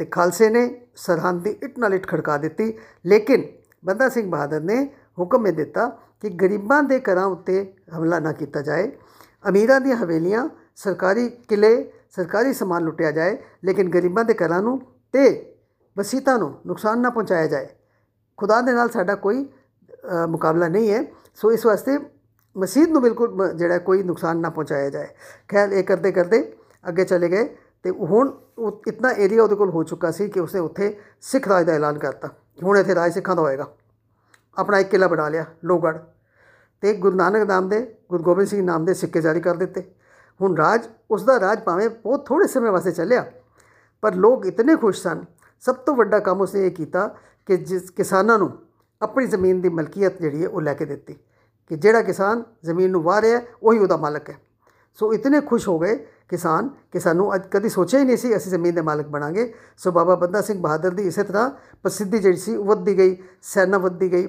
ਤੇ 0.01 0.05
ਖਾਲਸੇ 0.07 0.49
ਨੇ 0.51 0.61
ਸਰਹੰਦ 0.97 1.43
ਦੀ 1.43 1.51
ਇੱਟ 1.63 1.79
ਨਾਲ 1.79 1.95
ਇੱਟ 1.95 2.07
ਖੜਕਾ 2.07 2.37
ਦਿੱਤੀ 2.39 2.73
ਲੇਕਿਨ 3.05 3.43
ਬੰਦਾ 3.85 4.09
ਸਿੰਘ 4.09 4.31
ਬਹਾਦਰ 4.31 4.61
ਨੇ 4.61 4.85
ਹੁਕਮ 5.19 5.47
ਇਹ 5.47 5.53
ਦਿੱਤਾ 5.53 5.87
ਕਿ 6.23 6.29
ਗਰੀਬਾਂ 6.37 6.83
ਦੇ 6.83 6.99
ਘਰਾਂ 7.01 7.25
ਉੱਤੇ 7.27 7.65
ਹਮਲਾ 7.97 8.21
ਨਾ 8.21 8.33
ਕੀਤਾ 8.33 8.63
ਜਾਏ 8.63 8.91
ਅਮੀਰਾਂ 9.45 9.81
ਦੀਆਂ 9.81 9.97
ਹਵੇਲੀਆਂ 9.97 10.49
ਸਰਕਾਰੀ 10.77 11.29
ਕਿਲੇ 11.49 11.73
ਸਰਕਾਰੀ 12.17 12.53
ਸਮਾਨ 12.53 12.85
ਲੁੱਟਿਆ 12.85 13.11
ਜਾਏ 13.11 13.37
ਲੇਕਿਨ 13.65 13.91
ਗਰੀਬਾਂ 13.91 14.25
ਦੇ 14.25 14.35
ਘਰਾਂ 14.37 14.63
ਨੂੰ 14.63 14.81
ਤੇ 15.15 15.29
ਵਸੀਤਾਂ 15.97 16.39
ਨੂੰ 16.39 16.55
ਨੁਕਸਾਨ 16.67 17.01
ਨਾ 17.01 17.11
ਪਹੁੰਚਾਇਆ 17.11 17.47
ਜਾਏ 17.47 17.69
ਖੁਦਾ 18.39 18.61
ਦੇ 18.61 18.73
ਨਾਲ 18.73 18.91
ਸਾਡਾ 18.91 19.15
ਕੋਈ 19.19 19.47
ਮੁਕਾਬਲਾ 20.29 20.69
ਨਹੀਂ 20.69 20.93
ਹੈ 20.93 21.05
ਸੋ 21.35 21.53
ਇਸ 21.53 21.67
ਵਾਸਤੇ 21.67 21.99
ਮਸਜਿਦ 22.57 22.91
ਨੂੰ 22.91 23.03
ਬਿਲਕੁਲ 23.03 23.53
ਜਿਹੜਾ 23.55 23.79
ਕੋਈ 23.81 24.03
ਨੁਕਸਾਨ 24.03 24.41
ਨਾ 24.41 24.51
ਪਹੁੰਚਾਇਆ 24.51 24.91
ਜਾਏ 24.91 25.09
ਖੈਰ 25.49 25.73
ਇਹ 25.73 25.85
ਕਰਦੇ 25.85 26.13
ਕਰਦੇ 26.13 26.43
ਅੱਗੇ 26.85 27.05
ਚਲੇ 27.05 27.29
ਗਏ 27.29 27.49
ਤੇ 27.83 27.91
ਹੁਣ 27.91 28.33
ਇਤਨਾ 28.89 29.11
ਏਰੀਆ 29.11 29.43
ਉਹਦੇ 29.43 29.55
ਕੋਲ 29.55 29.71
ਹੋ 29.71 29.83
ਚੁੱਕਾ 29.83 30.11
ਸੀ 30.11 30.29
ਕਿ 30.29 30.41
ਉਸਨੇ 30.41 30.61
ਉੱਥੇ 30.61 30.99
ਸਿੱਖ 31.21 31.49
ਰਾਜ 31.49 31.67
ਦਾ 31.67 31.73
ਐਲਾਨ 31.73 31.99
ਕਰਤਾ। 31.99 32.29
ਹੁਣ 32.63 32.79
ਇੱਥੇ 32.79 32.95
ਰਾਜ 32.95 33.13
ਸਿੱਖਾਂ 33.15 33.37
ਦਾ 33.37 33.43
ਹੋਏਗਾ। 33.43 33.67
ਆਪਣਾ 34.59 34.79
ਇੱਕ 34.79 34.91
ਕਿਲਾ 34.91 35.07
ਬਣਾ 35.07 35.29
ਲਿਆ, 35.29 35.45
ਲੋਹਗੜ੍ਹ। 35.65 35.99
ਤੇ 36.81 36.93
ਗੁਰੂ 36.95 37.17
ਨਾਨਕ 37.17 37.47
ਨਾਮ 37.49 37.69
ਦੇ, 37.69 37.95
ਗੁਰੂ 38.11 38.23
ਗੋਬਿੰਦ 38.23 38.49
ਸਿੰਘ 38.49 38.63
ਨਾਮ 38.63 38.85
ਦੇ 38.85 38.95
ਸਿੱਕੇ 38.95 39.21
ਜਾਰੀ 39.21 39.41
ਕਰ 39.41 39.55
ਦਿੱਤੇ। 39.55 39.83
ਹੁਣ 40.41 40.57
ਰਾਜ 40.57 40.87
ਉਸ 41.11 41.25
ਦਾ 41.25 41.41
ਰਾਜ 41.41 41.61
ਭਾਵੇਂ 41.61 41.89
ਬਹੁਤ 41.89 42.27
ਥੋੜੇ 42.27 42.47
ਸਮੇਂ 42.47 42.73
ਵਾਸਤੇ 42.73 42.93
ਚੱਲਿਆ, 42.93 43.31
ਪਰ 44.03 44.15
ਲੋਕ 44.15 44.47
ਇਤਨੇ 44.47 44.77
ਖੁਸ਼ 44.77 45.03
ਸਨ। 45.03 45.25
ਸਭ 45.61 45.75
ਤੋਂ 45.77 45.95
ਵੱਡਾ 45.97 46.19
ਕੰਮ 46.19 46.41
ਉਸਨੇ 46.41 46.67
ਇਹ 46.67 46.71
ਕੀਤਾ 46.71 47.09
ਕਿ 47.47 47.57
ਜਿਸ 47.57 47.91
ਕਿਸਾਨਾਂ 47.91 48.39
ਨੂੰ 48.39 48.51
ਆਪਣੀ 49.03 49.27
ਜ਼ਮੀਨ 49.27 49.61
ਦੀ 49.61 49.69
ਮਲਕੀਅਤ 49.69 50.21
ਜਿਹੜੀ 50.21 50.43
ਹੈ 50.43 50.49
ਉਹ 50.49 50.63
ਲੈ 50.63 50.75
ਕੇ 50.75 50.85
ਦਿੱਤੀ। 50.85 51.17
ਕਿ 51.69 51.77
ਜਿਹੜਾ 51.77 52.03
ਕਿਸਾਨ 52.03 52.43
ਜ਼ਮੀਨ 52.65 52.91
ਨੂੰ 52.91 53.03
ਵਾਹ 53.03 53.21
ਰਿਹਾ 53.21 53.41
ਉਹੀ 53.63 53.79
ਉਹਦਾ 53.79 53.97
ਮਾਲਕ 53.97 54.31
ਹੈ। 54.31 54.37
ਸੋ 54.95 55.13
ਇਤਨੇ 55.15 55.41
ਖੁਸ਼ 55.41 55.69
ਹੋ 55.69 55.79
ਗਏ 55.79 56.07
ਕਿਸਾਨ 56.31 56.69
ਕਿ 56.93 57.01
ਸਾਨੂੰ 57.01 57.35
ਅੱਜ 57.35 57.47
ਕਦੀ 57.51 57.69
ਸੋਚਿਆ 57.69 58.01
ਹੀ 58.01 58.05
ਨਹੀਂ 58.05 58.17
ਸੀ 58.17 58.37
ਅਸੀਂ 58.37 58.51
ਜ਼ਮੀਨ 58.51 58.75
ਦੇ 58.75 58.81
ਮਾਲਕ 58.81 59.07
ਬਣਾਂਗੇ। 59.07 59.53
ਸੋ 59.77 59.93
ਬਾਬਾ 59.93 60.15
ਬੰਦਾ 60.15 60.41
ਸਿੰਘ 60.41 60.61
ਬਹਾਦਰ 60.61 60.91
ਦੀ 60.91 61.03
ਇਸੇ 61.03 61.23
ਤਰ੍ਹਾਂ 61.23 61.51
ਪ੍ਰਸਿੱਧੀ 61.83 62.19
ਜਿਹੜੀ 62.19 62.37
ਸੀ 62.37 62.57
ਵੱਧਦੀ 62.57 62.99
ਗਈ, 62.99 63.17
ਸੈਨਾ 63.43 63.79
ਵੱਧਦੀ 63.79 64.13
ਗਈ। 64.13 64.27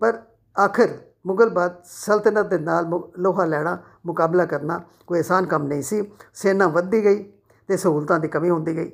ਪਰ 0.00 0.22
ਆਖਰ 0.56 0.88
ਮੁਗਲ 1.26 1.48
ਬਾਦ 1.48 1.76
ਸਲਤਨਤ 1.84 2.46
ਦੇ 2.46 2.58
ਨਾਲ 2.58 2.90
ਲੋਹਾ 3.18 3.44
ਲੈਣਾ 3.44 3.78
ਮੁਕਾਬਲਾ 4.06 4.44
ਕਰਨਾ 4.46 4.80
ਕੋਈ 5.06 5.18
ਆਸਾਨ 5.18 5.46
ਕੰਮ 5.46 5.66
ਨਹੀਂ 5.66 5.82
ਸੀ। 5.82 6.02
ਸੈਨਾ 6.34 6.66
ਵੱਧਦੀ 6.66 7.04
ਗਈ 7.04 7.22
ਤੇ 7.68 7.76
ਸਹੂਲਤਾਂ 7.76 8.18
ਦੀ 8.20 8.28
ਕਮੀ 8.28 8.50
ਹੁੰਦੀ 8.50 8.76
ਗਈ। 8.76 8.90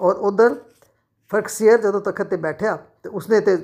ਔਰ 0.00 0.14
ਉਧਰ 0.14 0.56
ਫਰਕਸੀਅਰ 1.30 1.80
ਜਦੋਂ 1.80 2.00
ਤਖਤ 2.00 2.26
ਤੇ 2.26 2.36
ਬੈਠਿਆ 2.36 2.76
ਤੇ 3.02 3.08
ਉਸਨੇ 3.08 3.40
ਤੇ 3.40 3.56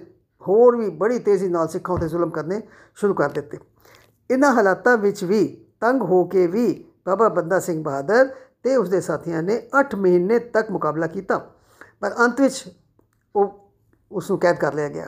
ਹੋਰ 0.48 0.76
ਵੀ 0.76 0.88
ਬੜੀ 0.90 1.18
ਤੇਜ਼ੀ 1.18 1.48
ਨਾਲ 1.48 1.68
ਸਿੱਖਾਂ 1.68 1.98
ਤੇ 1.98 2.08
ਜ਼ੁਲਮ 2.08 2.30
ਕਰਨੇ 2.30 2.60
ਸ਼ੁਰੂ 2.94 3.14
ਕਰ 3.14 3.28
ਦਿੱਤੇ। 3.28 3.58
ਇਹਨਾਂ 4.30 4.52
ਹਾਲਾਤਾਂ 4.54 4.96
ਵਿੱਚ 4.98 5.24
ਵੀ 5.24 5.44
ਤੰਗ 5.80 6.02
ਹੋ 6.02 6.24
ਕੇ 6.24 6.46
ਵੀ 6.46 6.66
ਬਾਬਾ 7.06 7.28
ਬੰਦਾ 7.28 7.60
ਸਿੰਘ 7.60 7.84
ਬਹਾਦਰ 7.84 8.34
ਤੇ 8.62 8.76
ਉਸਦੇ 8.76 9.00
ਸਾਥੀਆਂ 9.00 9.42
ਨੇ 9.42 9.62
8 9.80 9.96
ਮਹੀਨੇ 9.96 10.38
ਤੱਕ 10.38 10.70
ਮੁਕਾਬਲਾ 10.70 11.06
ਕੀਤਾ। 11.06 11.38
ਪਰ 12.00 12.14
ਅੰਤ 12.18 12.40
ਵਿੱਚ 12.40 12.64
ਉਹ 13.36 13.70
ਉਸ 14.12 14.30
ਨੂੰ 14.30 14.38
ਕੈਦ 14.38 14.56
ਕਰ 14.56 14.74
ਲਿਆ 14.74 14.88
ਗਿਆ। 14.88 15.06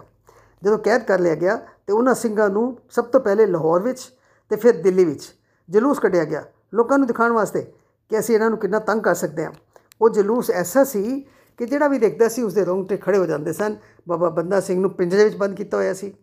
ਜਦੋਂ 0.62 0.78
ਕੈਦ 0.78 1.02
ਕਰ 1.02 1.18
ਲਿਆ 1.18 1.34
ਗਿਆ 1.34 1.56
ਤੇ 1.86 1.92
ਉਹਨਾਂ 1.92 2.14
ਸਿੰਘਾਂ 2.14 2.50
ਨੂੰ 2.50 2.78
ਸਭ 2.90 3.04
ਤੋਂ 3.04 3.20
ਪਹਿਲੇ 3.20 3.46
ਲਾਹੌਰ 3.46 3.82
ਵਿੱਚ 3.82 4.12
ਤੇ 4.48 4.56
ਫਿਰ 4.56 4.82
ਦਿੱਲੀ 4.82 5.04
ਵਿੱਚ 5.04 5.34
ਜਲੂਸ 5.70 5.98
ਕੱਢਿਆ 5.98 6.24
ਗਿਆ 6.24 6.44
ਲੋਕਾਂ 6.74 6.98
ਨੂੰ 6.98 7.06
ਦਿਖਾਉਣ 7.06 7.32
ਵਾਸਤੇ 7.32 7.72
ਕਿ 8.08 8.18
ਅਸੀਂ 8.18 8.34
ਇਹਨਾਂ 8.34 8.50
ਨੂੰ 8.50 8.58
ਕਿੰਨਾ 8.58 8.78
ਤੰਗ 8.78 9.00
ਕਰ 9.00 9.14
ਸਕਦੇ 9.14 9.44
ਹਾਂ। 9.44 9.52
ਉਹ 10.00 10.10
ਜਲੂਸ 10.10 10.50
ਐਸਾ 10.50 10.84
ਸੀ 10.84 11.20
ਕਿ 11.56 11.66
ਜਿਹੜਾ 11.66 11.88
ਵੀ 11.88 11.98
ਦੇਖਦਾ 11.98 12.28
ਸੀ 12.28 12.42
ਉਸਦੇ 12.42 12.64
ਰੋਂਗਟੇ 12.64 12.96
ਖੜੇ 12.96 13.18
ਹੋ 13.18 13.26
ਜਾਂਦੇ 13.26 13.52
ਸਨ। 13.52 13.76
ਬਾਬਾ 14.08 14.28
ਬੰਦਾ 14.28 14.60
ਸਿੰਘ 14.60 14.80
ਨੂੰ 14.80 14.90
ਪਿੰਜਰੇ 14.90 15.24
ਵਿੱਚ 15.24 15.36
ਬੰਦ 15.36 15.56
ਕੀਤਾ 15.56 15.76
ਹੋਇਆ 15.76 15.94
ਸੀ 15.94 16.14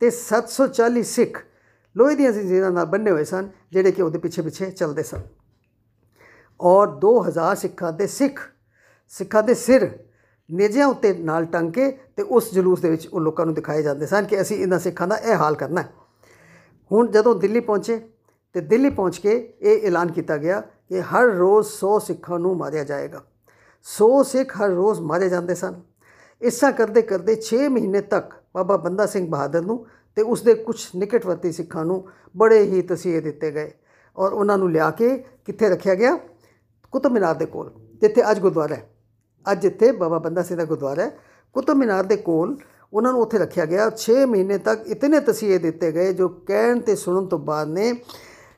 ਤੇ 0.00 0.10
740 0.10 1.02
ਸਿੱਖ 1.02 1.44
ਲੋਹੇ 1.96 2.14
ਦੀਆਂ 2.14 2.32
ਜ਼ੰਜੀਰਾਂ 2.32 2.70
ਨਾਲ 2.70 2.86
ਬੰਨੇ 2.86 3.10
ਹੋਏ 3.10 3.24
ਸਨ, 3.24 3.48
ਜਿਹੜੇ 3.72 3.92
ਕਿ 3.92 4.02
ਉਹਦੇ 4.02 4.18
ਪਿੱਛੇ 4.18 4.42
ਪਿੱਛੇ 4.42 4.70
ਚੱਲਦੇ 4.70 5.02
ਸਨ। 5.02 5.20
ਔਰ 6.60 6.88
2000 6.88 7.56
ਸਿੱਖਾਂ 7.56 7.92
ਦੇ 7.92 8.06
ਸਿੱਖ, 8.06 8.40
ਸਿੱਖਾਂ 9.08 9.42
ਦੇ 9.42 9.54
ਸਿਰ 9.54 9.98
ਨੇਜਿਆਂ 10.50 10.86
ਉੱਤੇ 10.86 11.14
ਨਾਲ 11.14 11.44
ਟੰਗ 11.44 11.72
ਕੇ 11.72 11.90
ਤੇ 12.16 12.22
ਉਸ 12.22 12.54
ਜਲੂਸ 12.54 12.80
ਦੇ 12.80 12.90
ਵਿੱਚ 12.90 13.06
ਉਹ 13.06 13.20
ਲੋਕਾਂ 13.20 13.46
ਨੂੰ 13.46 13.54
ਦਿਖਾਏ 13.54 13.82
ਜਾਂਦੇ 13.82 14.06
ਸਨ 14.06 14.24
ਕਿ 14.24 14.40
ਅਸੀਂ 14.40 14.56
ਇਹਨਾਂ 14.56 14.78
ਸਿੱਖਾਂ 14.78 15.08
ਦਾ 15.08 15.16
ਇਹ 15.16 15.34
ਹਾਲ 15.34 15.54
ਕਰਨਾ 15.54 15.82
ਹੁਣ 16.92 17.10
ਜਦੋਂ 17.10 17.34
ਦਿੱਲੀ 17.34 17.60
ਪਹੁੰਚੇ 17.60 18.08
ਤੇ 18.52 18.60
ਦਿੱਲੀ 18.60 18.90
ਪਹੁੰਚ 18.90 19.18
ਕੇ 19.18 19.54
ਇਹ 19.60 19.86
ਐਲਾਨ 19.86 20.12
ਕੀਤਾ 20.12 20.36
ਗਿਆ 20.36 20.60
ਕਿ 20.60 21.00
ਹਰ 21.00 21.24
ਰੋਜ਼ 21.24 21.68
100 21.68 21.98
ਸਿੱਖਾਂ 22.00 22.38
ਨੂੰ 22.38 22.56
ਮਾਰਿਆ 22.56 22.84
ਜਾਏਗਾ। 22.84 23.22
100 23.86 24.22
ਸਿੱਖ 24.24 24.56
ਹਰ 24.56 24.68
ਰੋਜ਼ 24.68 25.00
ਮਾਰੇ 25.00 25.28
ਜਾਂਦੇ 25.28 25.54
ਸਨ। 25.54 25.80
ਇਸਾ 26.42 26.70
ਕਰਦੇ 26.70 27.02
ਕਰਦੇ 27.02 27.36
6 27.42 27.68
ਮਹੀਨੇ 27.68 28.00
ਤੱਕ 28.00 28.32
ਬਾਬਾ 28.54 28.76
ਬੰਦਾ 28.76 29.06
ਸਿੰਘ 29.06 29.26
ਬਹਾਦਰ 29.30 29.62
ਨੂੰ 29.62 29.86
ਤੇ 30.16 30.22
ਉਸਦੇ 30.22 30.54
ਕੁਝ 30.54 30.80
ਨਿਕਟਵਰਤੀ 30.96 31.52
ਸਿੱਖਾਂ 31.52 31.84
ਨੂੰ 31.84 32.04
ਬੜੇ 32.36 32.62
ਹੀ 32.62 32.82
ਤਸੀਹੇ 32.82 33.20
ਦਿੱਤੇ 33.20 33.50
ਗਏ 33.50 33.72
ਔਰ 34.16 34.32
ਉਹਨਾਂ 34.32 34.58
ਨੂੰ 34.58 34.70
ਲਿਆ 34.70 34.90
ਕੇ 34.90 35.16
ਕਿੱਥੇ 35.44 35.68
ਰੱਖਿਆ 35.68 35.94
ਗਿਆ? 35.94 36.18
ਕੁਤਬ 36.92 37.12
ਮਿਨਾਰ 37.12 37.34
ਦੇ 37.34 37.46
ਕੋਲ, 37.46 37.72
ਜਿੱਥੇ 38.00 38.30
ਅੱਜ 38.30 38.40
ਗੁਰਦੁਆਰਾ 38.40 38.74
ਹੈ। 38.74 38.90
ਅੱਜ 39.52 39.62
ਜਿੱਥੇ 39.62 39.92
ਬਾਬਾ 39.92 40.18
ਬੰਦਾ 40.18 40.42
ਸਿੰਘ 40.42 40.58
ਦਾ 40.58 40.64
ਗੁਰਦੁਆਰਾ 40.64 41.02
ਹੈ। 41.02 41.10
ਕੁਤਬ 41.52 41.74
ਮਿਨਾਰ 41.74 42.04
ਦੇ 42.04 42.16
ਕੋਲ 42.16 42.56
ਉਹਨਾਂ 42.92 43.12
ਨੂੰ 43.12 43.20
ਉੱਥੇ 43.20 43.38
ਰੱਖਿਆ 43.38 43.64
ਗਿਆ। 43.64 43.90
6 43.96 44.26
ਮਹੀਨੇ 44.26 44.58
ਤੱਕ 44.58 44.86
ਇਤਨੇ 44.86 45.20
ਤਸੀਹੇ 45.20 45.58
ਦਿੱਤੇ 45.58 45.92
ਗਏ 45.92 46.12
ਜੋ 46.12 46.28
ਕਹਿਣ 46.28 46.80
ਤੇ 46.80 46.96
ਸੁਣਨ 46.96 47.26
ਤੋਂ 47.26 47.38
ਬਾਅਦ 47.38 47.68
ਨੇ 47.68 47.94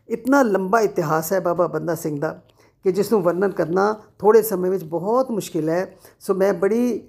ਇਤਨਾ 0.08 0.42
ਲੰਬਾ 0.42 0.80
ਇਤਿਹਾਸ 0.80 1.32
ਹੈ 1.32 1.40
ਬਾਬਾ 1.40 1.66
ਬੰਦਾ 1.66 1.94
ਸਿੰਘ 1.94 2.20
ਦਾ 2.20 2.42
ਕਿ 2.84 2.92
ਜਿਸ 2.92 3.12
ਨੂੰ 3.12 3.22
ਵਰਣਨ 3.22 3.50
ਕਰਨਾ 3.50 4.00
ਥੋੜੇ 4.18 4.42
ਸਮੇਂ 4.42 4.70
ਵਿੱਚ 4.70 4.84
ਬਹੁਤ 4.84 5.30
ਮੁਸ਼ਕਿਲ 5.30 5.68
ਹੈ। 5.68 5.96
ਸੋ 6.20 6.34
ਮੈਂ 6.34 6.52
ਬੜੀ 6.54 7.08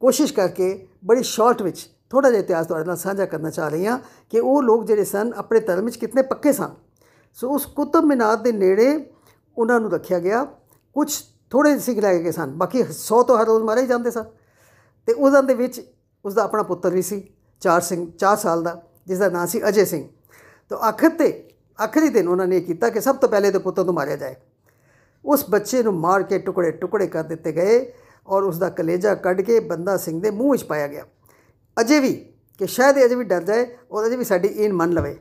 ਕੋਸ਼ਿਸ਼ 0.00 0.34
ਕਰਕੇ, 0.34 0.88
ਬੜੀ 1.04 1.22
ਸ਼ਾਰਟ 1.22 1.62
ਵਿੱਚ 1.62 1.90
ਥੋੜਾ 2.10 2.30
ਜਿਹਾ 2.30 2.40
ਇਤਿਹਾਸ 2.40 2.66
ਤੁਹਾਡੇ 2.66 2.84
ਨਾਲ 2.84 2.96
ਸਾਂਝਾ 2.96 3.26
ਕਰਨਾ 3.26 3.50
ਚਾਹ 3.50 3.68
ਰਹੀ 3.68 3.86
ਹਾਂ 3.86 3.98
ਕਿ 4.30 4.40
ਉਹ 4.40 4.62
ਲੋਕ 4.62 4.84
ਜਿਹੜੇ 4.84 5.04
ਸਨ, 5.04 5.32
ਆਪਣੇ 5.36 5.60
ਧਰਮ 5.60 5.84
ਵਿੱਚ 5.84 5.96
ਕਿੰਨੇ 5.96 6.22
ਪੱਕੇ 6.22 6.52
ਸਨ। 6.52 6.70
ਸੋ 7.34 7.50
ਉਸ 7.50 7.66
ਕੁਤਬ 7.66 8.04
ਮਿਨਾਰ 8.04 8.36
ਦੇ 8.36 8.52
ਨੇੜੇ 8.52 9.10
ਉਹਨਾਂ 9.58 9.80
ਨੂੰ 9.80 9.92
ਰੱਖਿਆ 9.92 10.18
ਗਿਆ। 10.18 10.44
ਕੁਝ 10.94 11.22
ਥੋੜੇ 11.50 11.78
ਸਿੱਖ 11.78 11.98
ਲੈ 11.98 12.18
ਗਏ 12.18 12.30
ਸਨ, 12.30 12.50
ਬਾਕੀ 12.50 12.82
100 12.82 13.22
ਤੋਂ 13.22 13.38
ਹਰ 13.38 13.46
ਰੋਜ਼ 13.46 13.64
ਮਾਰੇ 13.64 13.86
ਜਾਂਦੇ 13.86 14.10
ਸਨ। 14.10 14.24
ਤੇ 15.06 15.12
ਉਹਨਾਂ 15.12 15.42
ਦੇ 15.42 15.54
ਵਿੱਚ 15.54 15.94
ਉਸ 16.24 16.34
ਦਾ 16.34 16.42
ਆਪਣਾ 16.42 16.62
ਪੁੱਤਰ 16.62 16.90
ਵੀ 16.90 17.02
ਸੀ 17.02 17.34
4 17.60 17.80
ਸਿੰਘ 17.80 18.10
4 18.18 18.36
ਸਾਲ 18.36 18.62
ਦਾ 18.62 18.82
ਜਿਸ 19.06 19.18
ਦਾ 19.18 19.28
ਨਾਂ 19.28 19.46
ਸੀ 19.46 19.68
ਅਜੇ 19.68 19.84
ਸਿੰਘ। 19.84 20.08
ਤਾਂ 20.68 20.78
ਆਖਰ 20.78 21.08
ਤੇ, 21.08 21.48
ਆਖਰੀ 21.84 22.08
ਦਿਨ 22.08 22.28
ਉਹਨਾਂ 22.28 22.46
ਨੇ 22.46 22.60
ਕੀਤਾ 22.60 22.90
ਕਿ 22.90 23.00
ਸਭ 23.00 23.16
ਤੋਂ 23.16 23.28
ਪਹਿਲੇ 23.28 23.50
ਤੇ 23.50 23.58
ਪੁੱਤਰ 23.58 23.84
ਨੂੰ 23.84 23.94
ਮਾਰਿਆ 23.94 24.16
ਜਾਏ। 24.16 24.34
ਉਸ 25.24 25.50
ਬੱਚੇ 25.50 25.82
ਨੂੰ 25.82 25.94
ਮਾਰ 25.94 26.22
ਕੇ 26.22 26.38
ਟੁਕੜੇ 26.38 26.70
ਟੁਕੜੇ 26.70 27.06
ਕਰ 27.06 27.24
ਦਿੱਤੇ 27.24 27.52
ਗਏ 27.52 27.92
ਔਰ 28.26 28.42
ਉਸ 28.42 28.58
ਦਾ 28.58 28.68
ਕਲੇਜਾ 28.68 29.14
ਕੱਢ 29.14 29.40
ਕੇ 29.40 29.60
ਬੰਦਾ 29.60 29.96
ਸਿੰਘ 29.96 30.22
ਦੇ 30.22 30.30
ਮੂੰਹ 30.30 30.52
ਵਿੱਚ 30.52 30.64
ਪਾਇਆ 30.64 30.86
ਗਿਆ। 30.86 31.04
ਅਜੇ 31.76 32.00
ਵੀ 32.00 32.12
ਕਿ 32.60 32.66
ਸ਼ਾਇਦ 32.66 33.04
ਅਜੇ 33.04 33.14
ਵੀ 33.14 33.24
ਡਰ 33.24 33.42
ਜਾਏ, 33.42 33.66
ਔਰ 33.92 34.06
ਅਜੇ 34.06 34.16
ਵੀ 34.16 34.24
ਸਾਡੀ 34.24 34.48
ਇਨ 34.48 34.72
ਮੰਨ 34.72 34.92
ਲਵੇ। 34.92 35.16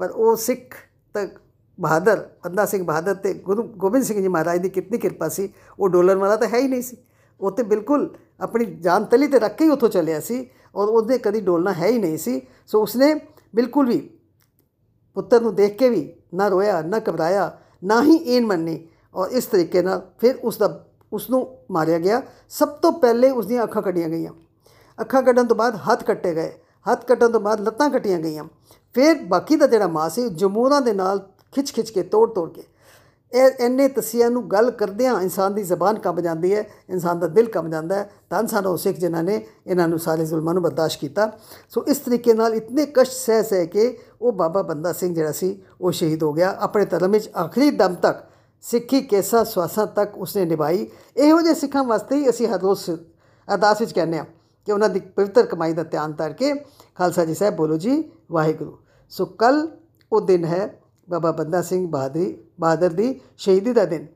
ਪਰ 0.00 0.10
ਉਹ 0.10 0.36
ਸਿੱਖ 0.36 0.74
ਤੱਕ 1.14 1.38
ਬਹਾਦਰ, 1.78 2.28
ਬੰਦਾ 2.44 2.64
ਸਿੰਘ 2.66 2.84
ਬਹਾਦਰ 2.84 3.14
ਤੇ 3.14 3.32
ਗੁਰੂ 3.34 3.62
ਗੋਬਿੰਦ 3.62 4.04
ਸਿੰਘ 4.04 4.20
ਜੀ 4.20 4.28
ਮਹਾਰਾਜ 4.28 4.60
ਦੀ 4.60 4.68
ਕਿੰਨੀ 4.68 4.98
ਕਿਰਪਾ 4.98 5.28
ਸੀ, 5.28 5.48
ਉਹ 5.78 5.88
ਡੋਲਰ 5.88 6.16
ਵਾਲਾ 6.16 6.36
ਤਾਂ 6.36 6.48
ਹੈ 6.48 6.58
ਹੀ 6.58 6.68
ਨਹੀਂ 6.68 6.82
ਸੀ। 6.82 6.96
ਉਹ 7.40 7.50
ਤੇ 7.50 7.62
ਬਿਲਕੁਲ 7.62 8.08
ਆਪਣੀ 8.40 8.64
ਜਾਨ 8.64 9.04
ਤਲੀ 9.04 9.26
ਤੇ 9.26 9.38
ਰੱਖ 9.38 9.56
ਕੇ 9.56 9.64
ਹੀ 9.64 9.70
ਉੱਥੋਂ 9.70 9.88
ਚੱਲਿਆ 9.88 10.20
ਸੀ, 10.20 10.46
ਔਰ 10.74 10.88
ਉਹਦੇ 10.88 11.18
ਕਦੀ 11.18 11.40
ਡੋਲਣਾ 11.40 11.72
ਹੈ 11.72 11.86
ਹੀ 11.86 11.98
ਨਹੀਂ 11.98 12.18
ਸੀ। 12.18 12.40
ਸੋ 12.66 12.82
ਉਸਨੇ 12.82 13.14
ਬਿਲਕੁਲ 13.54 13.86
ਵੀ 13.86 13.98
ਪੁੱਤਰ 15.16 15.40
ਨੂੰ 15.40 15.54
ਦੇਖ 15.54 15.78
ਕੇ 15.78 15.88
ਵੀ 15.88 16.12
ਨਾ 16.34 16.48
ਰੋਇਆ, 16.48 16.80
ਨਾ 16.82 16.98
ਘਬਰਾਇਆ, 16.98 17.50
ਨਾ 17.84 18.02
ਹੀ 18.02 18.16
ਏਨ 18.26 18.46
ਮੰਨੀ, 18.46 18.88
ਔਰ 19.14 19.30
ਇਸ 19.30 19.46
ਤਰੀਕੇ 19.46 19.82
ਨਾਲ 19.82 20.10
ਫਿਰ 20.20 20.38
ਉਸ 20.44 20.58
ਦਾ 20.58 20.86
ਉਸ 21.12 21.30
ਨੂੰ 21.30 21.46
ਮਾਰਿਆ 21.70 21.98
ਗਿਆ। 21.98 22.22
ਸਭ 22.48 22.68
ਤੋਂ 22.68 22.92
ਪਹਿਲੇ 22.92 23.30
ਉਸ 23.30 23.46
ਦੀਆਂ 23.46 23.64
ਅੱਖਾਂ 23.64 23.82
ਕੱਢੀਆਂ 23.82 24.08
ਗਈਆਂ। 24.08 24.32
ਅੱਖਾਂ 25.00 25.22
ਕੱਢਣ 25.22 25.46
ਤੋਂ 25.46 25.56
ਬਾਅਦ 25.56 25.78
ਹੱਥ 25.90 26.04
ਕੱਟੇ 26.04 26.34
ਗਏ, 26.34 26.52
ਹੱਥ 26.86 27.04
ਕੱਟਣ 27.04 27.28
ਤੋਂ 27.28 27.40
ਬਾਅਦ 27.40 27.60
ਲੱਤਾਂ 27.60 27.90
ਕੱਟੀਆਂ 27.90 28.18
ਗਈਆਂ। 28.18 28.44
ਫਿਰ 28.94 29.22
ਬਾਕੀ 29.24 29.56
ਦਾ 29.56 29.66
ਜਿਹੜਾ 29.66 29.86
ਮਾਸ 29.86 30.14
ਸੀ 30.14 30.28
ਜਮੂਰਾਂ 30.28 30.80
ਦੇ 30.80 30.92
ਨਾਲ 30.92 31.18
ਖਿੱਚ 31.52 31.72
ਖਿੱਚ 31.72 31.90
ਕੇ 31.90 32.02
ਤੋੜ 32.02 32.28
ਤੋੜ 32.32 32.48
ਕੇ। 32.50 32.62
ਇਹ 33.32 33.64
ਇੰਨੇ 33.64 33.86
ਤਸੀਆਂ 33.88 34.30
ਨੂੰ 34.30 34.42
ਗੱਲ 34.50 34.70
ਕਰਦਿਆਂ 34.70 35.20
ਇਨਸਾਨ 35.22 35.54
ਦੀ 35.54 35.62
ਜ਼ਬਾਨ 35.62 35.98
ਕੰਬ 35.98 36.20
ਜਾਂਦੀ 36.20 36.54
ਹੈ, 36.54 36.64
ਇਨਸਾਨ 36.90 37.18
ਦਾ 37.18 37.26
ਦਿਲ 37.26 37.46
ਕੰਬ 37.46 37.70
ਜਾਂਦਾ 37.70 37.94
ਹੈ। 37.94 38.10
ਤਾਂ 38.30 38.46
ਸਾਨੂੰ 38.46 38.78
ਸਿੱਖ 38.78 38.98
ਜਿਨ੍ਹਾਂ 38.98 39.22
ਨੇ 39.22 39.46
ਇਹਨਾਂ 39.66 39.86
ਨੂੰ 39.88 39.98
ਸਾਰੇ 39.98 40.24
ਜ਼ੁਲਮਾਂ 40.24 40.54
ਨੂੰ 40.54 40.62
ਬਰਦਾਸ਼ਤ 40.62 41.00
ਕੀਤਾ। 41.00 41.30
ਸੋ 41.68 41.84
ਇਸ 41.88 41.98
ਤਰੀਕੇ 41.98 42.34
ਨਾਲ 42.34 42.54
ਇਤਨੇ 42.54 42.86
ਕਸ਼ਟ 42.86 43.12
ਸਹਿ 43.12 43.42
ਸਹਿ 43.42 43.66
ਕੇ 43.66 43.98
ਉਹ 44.22 44.32
ਬਾਬਾ 44.32 44.62
ਬੰਦਾ 44.62 44.92
ਸਿੰਘ 44.92 45.14
ਜਿਹੜਾ 45.14 45.32
ਸੀ, 45.32 45.62
ਉਹ 45.80 45.92
ਸ਼ਹੀਦ 45.92 46.22
ਹੋ 46.22 46.32
ਗਿਆ। 46.32 46.56
ਆਪਣੇ 46.60 46.84
ਧਰਮ 46.84 47.10
ਵਿੱਚ 47.10 47.30
ਆਖਰੀ 47.36 47.70
ਦਮ 47.70 47.94
ਤੱਕ 47.94 48.24
ਸਿੱਖੀ 48.64 49.00
ਕੇਸਾ 49.00 49.44
ਸਵਾਸਾਂ 49.44 49.86
ਤੱਕ 49.86 50.18
ਉਸਨੇ 50.18 50.44
ਨਿਭਾਈ। 50.44 50.86
ਇਹੋ 51.16 51.40
ਜਿਹੇ 51.40 51.54
ਸਿੱਖਾਂ 51.54 51.84
ਵਾਸਤੇ 51.84 52.16
ਹੀ 52.16 52.28
ਅਸੀਂ 52.30 52.48
ਹਰ 52.48 52.60
ਰੋਜ਼ 52.60 52.90
ਅਰਦਾਸ 52.90 53.80
ਵਿੱਚ 53.80 53.92
ਕਹਿੰਦੇ 53.92 54.18
ਹਾਂ। 54.18 54.24
ਕਿ 54.70 54.74
ਉਹਨਾਂ 54.74 54.88
ਦੀ 54.88 55.00
ਪਵਿੱਤਰ 55.00 55.46
ਕਮਾਈ 55.46 55.72
ਦਾ 55.72 55.82
ਧਿਆਨ 55.82 56.12
ਧਰ 56.12 56.32
ਕੇ 56.32 56.52
ਖਾਲਸਾ 56.94 57.24
ਜੀ 57.24 57.34
ਸਾਹਿਬ 57.34 57.56
ਬੋਲੋ 57.56 57.76
ਜੀ, 57.76 58.02
ਵਾਹਿਗੁਰੂ। 58.30 58.76
ਸੋ 59.12 59.24
ਕੱਲ 59.26 59.56
ਉਹ 60.12 60.20
ਦਿਨ 60.20 60.44
ਹੈ 60.44 60.80
ਬਾਬਾ 61.08 61.30
ਬੰਦਾ 61.32 61.62
ਸਿੰਘ 61.62 61.86
ਬਹਾਦਰੀ, 61.88 62.38
ਬਹਾਦਰ 62.60 62.90
ਦੀ 62.90 63.20
ਸ਼ਹੀਦੀ 63.36 63.72
ਦਾ 63.72 63.84
ਦਿਨ। 63.84 64.06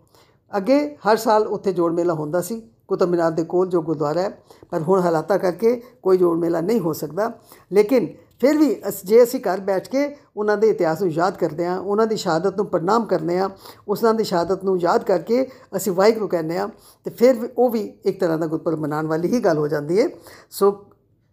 ਅੱਗੇ 0.52 0.78
ਹਰ 1.06 1.16
ਸਾਲ 1.16 1.46
ਉੱਥੇ 1.46 1.72
ਜੋੜ 1.72 1.92
ਮੇਲਾ 1.92 2.14
ਹੁੰਦਾ 2.14 2.40
ਸੀ, 2.40 2.60
ਕੁਤਬ 2.88 3.08
ਮੀਨਾਰ 3.08 3.30
ਦੇ 3.30 3.44
ਕੋਲ 3.44 3.68
ਜੋ 3.68 3.82
ਗੁਰਦੁਆਰਾ 3.82 4.20
ਹੈ, 4.20 4.30
ਪਰ 4.70 4.82
ਹੁਣ 4.82 5.00
ਹਾਲਾਤਾਂ 5.00 5.38
ਕਰਕੇ 5.38 5.74
ਕੋਈ 6.02 6.18
ਜੋੜ 6.18 6.36
ਮੇਲਾ 6.38 6.60
ਨਹੀਂ 6.60 6.80
ਹੋ 6.80 6.92
ਸਕਦਾ। 6.92 7.30
ਲੇਕਿਨ 7.72 8.08
ਫਿਰ 8.40 8.56
ਵੀ 8.58 8.82
ਅਸ- 8.88 9.04
ਜੇ 9.04 9.22
ਅਸੀਂ 9.22 9.40
ਘਰ 9.40 9.60
ਬੈਠ 9.60 9.88
ਕੇ 9.88 10.16
ਉਹਨਾਂ 10.36 10.56
ਦੇ 10.56 10.68
ਇਤਿਹਾਸ 10.68 11.00
ਨੂੰ 11.02 11.10
ਯਾਦ 11.10 11.36
ਕਰਦੇ 11.36 11.66
ਹਾਂ, 11.66 11.80
ਉਹਨਾਂ 11.80 12.06
ਦੀ 12.06 12.16
ਸ਼ਹਾਦਤ 12.16 12.56
ਨੂੰ 12.56 12.66
ਪ੍ਰਣਾਮ 12.66 13.04
ਕਰਦੇ 13.04 13.38
ਹਾਂ, 13.38 13.48
ਉਸਨਾਂ 13.88 14.14
ਦੀ 14.14 14.24
ਸ਼ਹਾਦਤ 14.24 14.64
ਨੂੰ 14.64 14.80
ਯਾਦ 14.80 15.04
ਕਰਕੇ 15.04 15.50
ਅਸੀਂ 15.76 15.92
ਵਾਹਿਗੁਰੂ 15.92 16.28
ਕਹਿੰਦੇ 16.28 16.58
ਹਾਂ, 16.58 16.68
ਤੇ 17.04 17.10
ਫਿਰ 17.10 17.34
ਵੀ 17.38 17.48
ਉਹ 17.58 17.70
ਵੀ 17.70 17.98
ਇੱਕ 18.04 18.20
ਤਰ੍ਹਾਂ 18.20 18.38
ਦਾ 18.38 18.46
ਗੁਰਪੁਰਬ 18.46 18.78
ਮਨਾਉਣ 18.78 19.06
ਵਾਲੀ 19.06 19.28
ਹੀ 19.28 19.40
ਗੱਲ 19.40 19.58
ਹੋ 19.58 19.68
ਜਾਂਦੀ 19.68 20.00
ਹੈ। 20.00 20.08
ਸੋ 20.50 20.72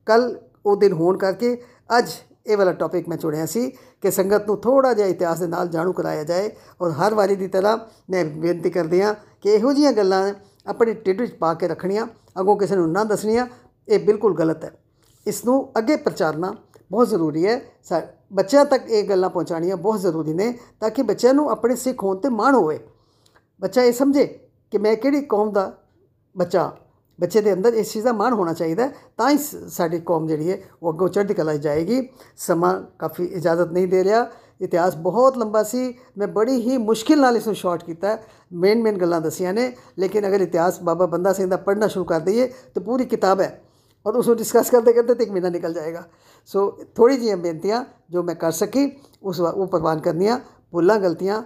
ਕੱਲ 0.06 0.40
ਉਹ 0.66 0.76
ਦਿਨ 0.76 0.94
ਹੋਣ 0.94 1.18
ਕਰਕੇ 1.18 1.62
ਅੱਜ 1.98 2.10
ਇਹ 2.48 2.58
ਵਾਲਾ 2.58 2.72
ਟੌਪਿਕ 2.72 3.10
ਮੈਂ 3.10 3.18
ਚੁਣਿਆ 3.18 3.46
ਸੀ 3.46 3.70
ਕਿ 4.02 4.12
ਸੰਗਤ 4.12 4.48
ਨੂੰ 4.48 4.58
ਥੋੜਾ 4.58 4.94
ਜਿਹਾ 4.94 5.08
ਇਤਿਹਾਸ 5.08 5.40
ਦੇ 5.40 5.48
ਨਾਲ 5.48 5.68
ਜਾਣੂ 5.68 5.94
ਕਰਾਇਆ 5.94 6.24
ਜਾਏ 6.24 6.52
ਔਰ 6.82 6.92
ਹਰ 6.92 7.14
ਵਾਰੀ 7.14 7.36
ਦੀ 7.36 7.48
ਤਰ੍ਹਾਂ 7.48 7.78
ਮੈਂ 8.10 8.26
ਬੇਨਤੀ 8.26 8.70
ਕਰਦੇ 8.70 9.04
ਹਾਂ 9.04 9.14
ਕਿ 9.42 9.50
ਇਹੋ 9.50 9.74
ਜਿਹੀਆਂ 9.74 9.94
ਗੱਲਾਂ 9.94 10.34
ਆਪਣੇ 10.68 10.94
ਢਿੱਡ 10.94 11.22
ਵਿੱਚ 11.22 11.34
ਪਾ 11.34 11.54
ਕੇ 11.54 11.68
ਰੱਖਣੀਆਂ, 11.68 12.08
ਅੱਗੋਂ 12.40 12.58
ਕਿਸੇ 12.58 12.76
ਨੂੰ 12.76 12.92
ਨਾ 12.92 13.04
ਦੱਸਣੀਆਂ, 13.04 13.48
ਇਹ 13.90 14.00
ਬਿਲਕੁਲ 14.00 14.36
ਗਲਤ 14.36 14.64
ਹੈ। 14.64 14.72
ਇਸ 15.28 15.46
ਨੂੰ 15.46 15.72
ਅੱਗੇ 15.78 15.96
ਪ੍ਰਚਾਰਨਾ 15.96 16.56
ਬਹੁਤ 16.92 17.08
ਜ਼ਰੂਰੀ 17.08 17.46
ਹੈ। 17.48 17.62
ਸਾ- 17.84 18.02
ਬੱਚਿਆਂ 18.34 18.66
ਤੱਕ 18.66 18.90
ਇਹ 18.90 19.10
ਗੱਲਾਂ 19.10 19.30
ਪਹੁੰਚਾਉਣੀਆਂ 19.30 19.78
ਬਹੁਤ 19.78 20.00
ਜ਼ਰੂਰੀ 20.00 20.34
ਨੇ 20.34 20.60
ਤਾਂ 20.80 20.90
ਕਿ 20.90 21.02
ਬੱਚਿਆਂ 21.02 21.34
ਨੂੰ 21.34 21.50
ਆਪਣੇ 21.50 21.76
ਸਿੱਖ 21.76 22.04
ਹੋਣ 22.04 22.18
ਤੇ 22.18 22.30
ਮਾਣ 22.30 22.56
ਹੋਵੇ। 22.56 22.80
ਬੱਚਾ 23.62 23.84
ਇਹ 23.84 23.94
ਸਮਝੇ 23.94 24.40
ਕਿ 24.72 24.78
ਮੈਂ 24.78 24.96
ਕਿਹੜੀ 24.96 25.22
ਕੌਮ 25.22 25.52
ਦਾ 25.52 25.78
ਬੱਚਾ 26.38 26.72
ਬੱਚੇ 27.22 27.42
ਦੇ 27.42 27.54
ਅੰਦਰ 27.54 27.74
ਇਸ 27.74 27.94
ਚੀਜ਼ 27.94 28.06
ਦਾ 28.06 28.14
ਮਾਣ 28.14 28.34
ਹੋਣਾ 28.34 28.54
ਚਾਹੀਦਾ 28.54 28.84
ਹੈ, 28.84 28.94
ਤਾਂ 29.18 29.32
ਹੀ 29.32 29.38
ਸ- 29.38 29.56
ਸਾਡੀ 29.68 30.00
ਕੌਮ 30.00 30.28
ਜਿਹੜੀ 30.28 30.52
ਹੈ 30.52 30.58
ਉਹ 30.84 30.94
ਅੱਗੋਂ 30.94 31.10
ਚੜ੍ਹਦੀ 31.10 31.34
ਕਲਾ 31.34 31.58
'ਚ 31.58 31.60
ਜਾਏਗੀ। 31.60 32.10
ਸਮਾਂ 32.38 32.82
ਕਾਫੀ 33.00 33.26
ਇਜਾਜ਼ਤ 33.26 33.72
ਨਹੀਂ 33.72 33.88
ਦੇ 33.88 34.04
ਰਿਹਾ 34.04 34.28
ਇਤਿਹਾਸ 34.62 34.96
ਬਹੁਤ 34.96 35.38
ਲੰਬਾ 35.38 35.64
ਸੀ 35.64 35.98
ਮੈਂ 36.18 36.28
ਬੜੀ 36.28 36.62
ਹੀ 36.62 36.78
ਮੁਸ਼ਕਿਲ 36.78 37.22
ਨਾਲ 37.22 37.38
ਇਸ 37.38 37.46
ਨੂੰ 37.46 37.56
ਸ਼ਾਰਟ 37.56 37.84
ਕੀਤਾ 37.84 38.18
ਮੇਨ 38.54 38.82
ਮੇਨ 38.82 38.98
ਗੱਲਾਂ 38.98 39.22
ਦੱਸੀਆਂ 39.22 39.54
ਨੇ 39.54 39.76
ਲੇਕਿਨ 40.00 40.28
ਅਗਰ 40.28 40.42
ਇਤਿਹਾਸ 40.42 40.82
ਬਾਬਾ 40.82 41.06
ਬੰਦਾ 41.06 41.34
ਸਿੰਘ 41.34 41.50
ਦਾ 41.50 41.58
ਪੜ੍ਹਨਾ 41.58 41.88
ਸ਼ੁਰੂ 41.88 42.06
ਕਰ 42.06 42.20
ਦਈਏ 42.20 42.48
ਤਾਂ 42.48 42.82
ਪੂਰੀ 42.82 43.06
ਕਿਤਾਬ 43.06 43.42
ਹੈ। 43.42 43.62
ਔਰ 44.06 44.16
ਉਸ 44.16 44.28
ਨੂੰ 44.28 44.36
ਡਿਸਕਸ 44.38 44.70
ਕਰਦੇ 44.70 44.94
ਕਰਦੇ 44.94 45.14
ਤੇ 45.14 45.24
ਇੱਕ 45.24 45.32
ਮਹੀਨਾ 45.32 45.50
ਨਿਕਲ 45.50 45.74
ਜਾਏਗਾ 45.74 46.04
ਸੋ 46.50 46.70
ਥੋੜੀ 46.96 47.18
ਜਿਹੀਆਂ 47.18 47.38
ਬੇਨਤੀਆਂ 47.38 47.84
ਜੋ 48.10 48.24
ਮੈਂ 48.24 48.36
ਕਰ 48.36 48.52
ਸਕੀ 48.54 48.90
ਉਸ 49.24 49.40
ਵਾ- 49.40 49.54
ਉਹ 49.54 49.68
ਪ੍ਰਵਾਨ 49.68 50.00
ਕਰਨੀਆਂ 50.00 50.40
ਭੁੱਲਾਂ 50.74 51.00
ਗਲਤੀਆਂ 51.00 51.42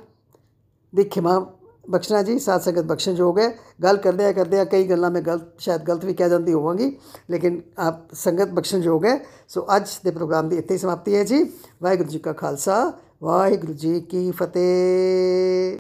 ਦੀ 0.94 1.04
ਖਿਮਾ 1.06 1.40
ਬਖਸ਼ਣਾ 1.86 2.22
ਜੀ 2.24 2.38
ਸਾਧ 2.40 2.62
ਸੰਗਤ 2.62 2.86
ਬਖਸ਼ਣਯੋਗ 2.86 3.40
ਹੈ 3.40 3.48
ਗੱਲ 3.84 3.98
ਕਰਦਿਆਂ 3.98 4.32
ਕਰਦਿਆਂ 4.34 4.66
ਕਈ 4.66 4.88
ਗੱਲਾਂ 4.90 5.10
ਮੈਂ 5.12 5.22
ਗਲਤ 5.22 5.60
ਸ਼ਾਇਦ 5.60 5.82
ਗਲਤ 5.84 6.06
ਵੀ 6.06 6.14
ਕਹਿ 6.14 6.30
ਜਾਂਦੀ 6.30 6.54
ਹੋਵਾਂਗੀ 6.54 6.92
ਲੇਕਿਨ 7.30 7.62
ਆਪ 7.80 8.14
ਸੰਗਤ 8.16 8.50
ਬਖਸ਼ਣਯੋਗ 8.52 9.06
ਹੈ 9.06 9.20
ਸੋ 9.50 9.66
ਅੱਜ 9.76 9.90
ਦੇ 10.04 10.12
ਪ੍ਰੋਗਰਾਮ 10.12 10.50
ਦੀ 10.50 10.58
ਇੱਥੇ 10.58 10.74
ਹੀ 10.74 10.78
ਸਮਾਪਤੀ 10.80 11.16
ਹੈ 11.16 11.24
ਜੀ 11.24 11.44
ਵਾਹਿਗੁਰੂ 11.82 12.10
ਜੀ 12.10 12.20
ਕਾ 12.20 12.34
ਖਾਲਸਾ 12.34 12.92
ਵਾਹਿਗੁਰੂ 13.24 13.74
ਜੀ 13.74 14.00
ਕੀ 14.02 14.30
ਫਤਿਹ 14.32 15.74